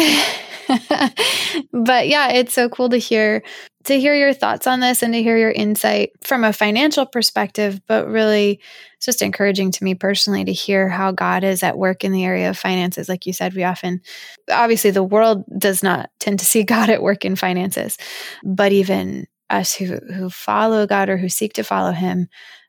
but 1.73 2.09
yeah, 2.09 2.31
it's 2.33 2.55
so 2.55 2.69
cool 2.69 2.89
to 2.91 2.99
hear 2.99 3.43
to 3.85 3.99
hear 3.99 4.15
your 4.15 4.35
thoughts 4.35 4.67
on 4.67 4.81
this 4.81 5.03
and 5.03 5.15
to 5.15 5.23
hear 5.23 5.39
your 5.39 5.51
insight 5.51 6.11
from 6.23 6.45
a 6.45 6.53
financial 6.53 7.07
perspective, 7.07 7.81
but 7.89 8.07
really 8.07 8.61
it's 8.97 9.07
just 9.07 9.23
encouraging 9.23 9.71
to 9.71 9.85
me 9.85 9.95
personally 9.95 10.45
to 10.45 10.53
hear 10.53 10.89
how 10.89 11.13
God 11.13 11.45
is 11.45 11.63
at 11.63 11.79
work 11.79 12.05
in 12.05 12.13
the 12.13 12.25
area 12.25 12.51
of 12.51 12.59
finances. 12.59 13.09
Like 13.09 13.25
you 13.25 13.33
said, 13.33 13.55
we 13.55 13.65
often 13.65 14.03
obviously 14.51 14.91
the 14.91 15.03
world 15.03 15.45
does 15.59 15.83
not 15.83 16.11
tend 16.21 16.39
to 16.41 16.45
see 16.45 16.63
God 16.65 16.91
at 16.91 17.03
work 17.03 17.25
in 17.25 17.37
finances, 17.37 17.97
but 18.45 18.73
even 18.73 19.27
us 19.49 19.75
who 19.75 19.97
who 20.15 20.31
follow 20.31 20.87
God 20.87 21.09
or 21.09 21.17
who 21.17 21.29
seek 21.29 21.55
to 21.55 21.65
follow 21.65 21.93
him, 21.93 22.29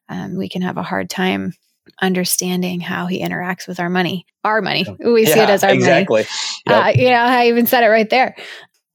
um, 0.10 0.36
we 0.38 0.50
can 0.50 0.62
have 0.62 0.78
a 0.78 0.84
hard 0.84 1.10
time 1.10 1.54
understanding 2.02 2.80
how 2.80 3.08
he 3.08 3.22
interacts 3.22 3.67
with 3.67 3.80
our 3.80 3.89
money, 3.89 4.26
our 4.44 4.62
money. 4.62 4.86
We 5.00 5.28
yeah, 5.28 5.34
see 5.34 5.39
it 5.39 5.50
as 5.50 5.63
our 5.63 5.72
exactly. 5.72 6.22
money. 6.22 6.28
Yep. 6.67 6.86
Uh, 6.98 7.02
you 7.02 7.10
know, 7.10 7.15
I 7.15 7.48
even 7.48 7.65
said 7.65 7.84
it 7.84 7.88
right 7.89 8.10
there. 8.10 8.36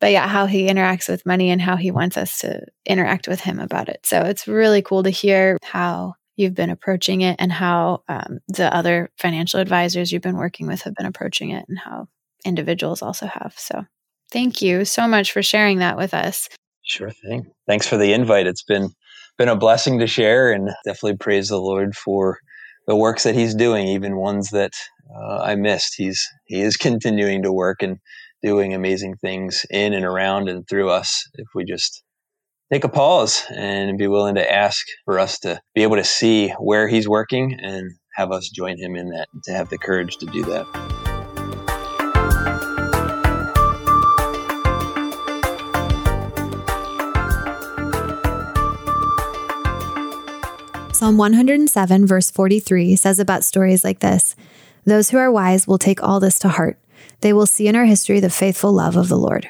But 0.01 0.13
yeah, 0.13 0.29
how 0.29 0.47
he 0.47 0.69
interacts 0.69 1.09
with 1.09 1.25
money 1.25 1.51
and 1.51 1.61
how 1.61 1.77
he 1.77 1.91
wants 1.91 2.17
us 2.17 2.39
to 2.41 2.67
interact 2.85 3.29
with 3.29 3.41
him 3.41 3.59
about 3.59 3.89
it. 3.89 4.01
So 4.05 4.21
it's 4.21 4.47
really 4.47 4.83
cool 4.83 5.03
to 5.03 5.11
hear 5.11 5.59
how 5.63 6.15
you've 6.37 6.55
been 6.55 6.71
approaching 6.71 7.23
it 7.23 7.37
and 7.39 7.51
how 7.51 8.03
um, 8.09 8.41
the 8.49 8.75
other 8.75 9.11
financial 9.17 9.59
advisors 9.59 10.13
you've 10.13 10.23
been 10.23 10.37
working 10.37 10.67
with 10.67 10.83
have 10.83 10.95
been 10.95 11.07
approaching 11.07 11.51
it 11.51 11.65
and 11.69 11.79
how 11.79 12.09
individuals 12.45 13.01
also 13.01 13.27
have. 13.27 13.55
So 13.57 13.85
thank 14.31 14.61
you 14.61 14.85
so 14.85 15.09
much 15.09 15.33
for 15.33 15.43
sharing 15.43 15.79
that 15.79 15.97
with 15.97 16.13
us. 16.13 16.49
Sure 16.83 17.11
thing. 17.11 17.51
Thanks 17.67 17.87
for 17.87 17.97
the 17.97 18.13
invite. 18.13 18.47
It's 18.47 18.63
been 18.63 18.91
been 19.39 19.49
a 19.49 19.57
blessing 19.57 19.99
to 19.99 20.07
share 20.07 20.51
and 20.51 20.71
definitely 20.85 21.17
praise 21.17 21.49
the 21.49 21.61
Lord 21.61 21.95
for 21.95 22.39
the 22.87 22.97
works 22.97 23.25
that 23.25 23.35
he's 23.35 23.55
doing, 23.55 23.89
even 23.89 24.17
ones 24.17 24.51
that 24.51 24.75
uh, 25.15 25.39
I 25.39 25.55
missed. 25.55 25.95
He's 25.97 26.27
he 26.47 26.61
is 26.61 26.77
continuing 26.77 27.43
to 27.43 27.53
work 27.53 27.83
and 27.83 27.99
doing 28.43 28.75
amazing 28.75 29.17
things 29.17 29.67
in 29.71 29.93
and 29.93 30.05
around 30.05 30.49
and 30.49 30.67
through 30.69 30.91
us. 30.91 31.29
If 31.35 31.49
we 31.55 31.65
just 31.65 32.03
take 32.73 32.85
a 32.85 32.89
pause 32.89 33.45
and 33.51 33.99
be 33.99 34.07
willing 34.07 34.35
to 34.37 34.53
ask 34.53 34.85
for 35.05 35.19
us 35.19 35.39
to 35.41 35.61
be 35.75 35.83
able 35.83 35.97
to 35.97 36.05
see 36.05 36.51
where 36.59 36.89
he's 36.89 37.09
working 37.09 37.59
and 37.61 37.93
have 38.15 38.33
us 38.33 38.49
join 38.49 38.79
him 38.79 38.97
in 38.97 39.11
that, 39.11 39.29
to 39.45 39.53
have 39.53 39.69
the 39.69 39.79
courage 39.79 40.17
to 40.19 40.27
do 40.27 40.43
that. 40.45 40.96
Psalm 51.07 51.19
107, 51.19 52.05
verse 52.05 52.33
43 52.33 52.97
says 52.97 53.21
about 53.21 53.45
stories 53.45 53.85
like 53.85 54.01
this 54.01 54.35
Those 54.85 55.11
who 55.11 55.19
are 55.19 55.31
wise 55.31 55.65
will 55.65 55.79
take 55.79 56.03
all 56.03 56.19
this 56.19 56.37
to 56.41 56.49
heart. 56.49 56.81
They 57.21 57.33
will 57.33 57.47
see 57.47 57.69
in 57.69 57.77
our 57.77 57.85
history 57.85 58.19
the 58.19 58.29
faithful 58.29 58.73
love 58.73 58.97
of 58.97 59.09
the 59.09 59.17
Lord. 59.17 59.49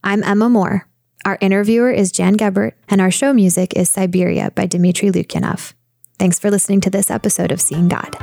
I'm 0.03 0.23
Emma 0.25 0.49
Moore. 0.49 0.89
Our 1.25 1.39
interviewer 1.41 1.91
is 1.91 2.13
Jan 2.13 2.37
Gebert, 2.37 2.73
and 2.89 3.01
our 3.01 3.11
show 3.11 3.33
music 3.33 3.73
is 3.75 3.89
Siberia 3.89 4.51
by 4.55 4.67
Dmitry 4.67 5.11
Lukyanov. 5.11 5.75
Thanks 6.19 6.39
for 6.39 6.51
listening 6.51 6.81
to 6.83 6.91
this 6.91 7.11
episode 7.11 7.53
of 7.53 7.61
Seeing 7.61 7.89
God. 7.89 8.17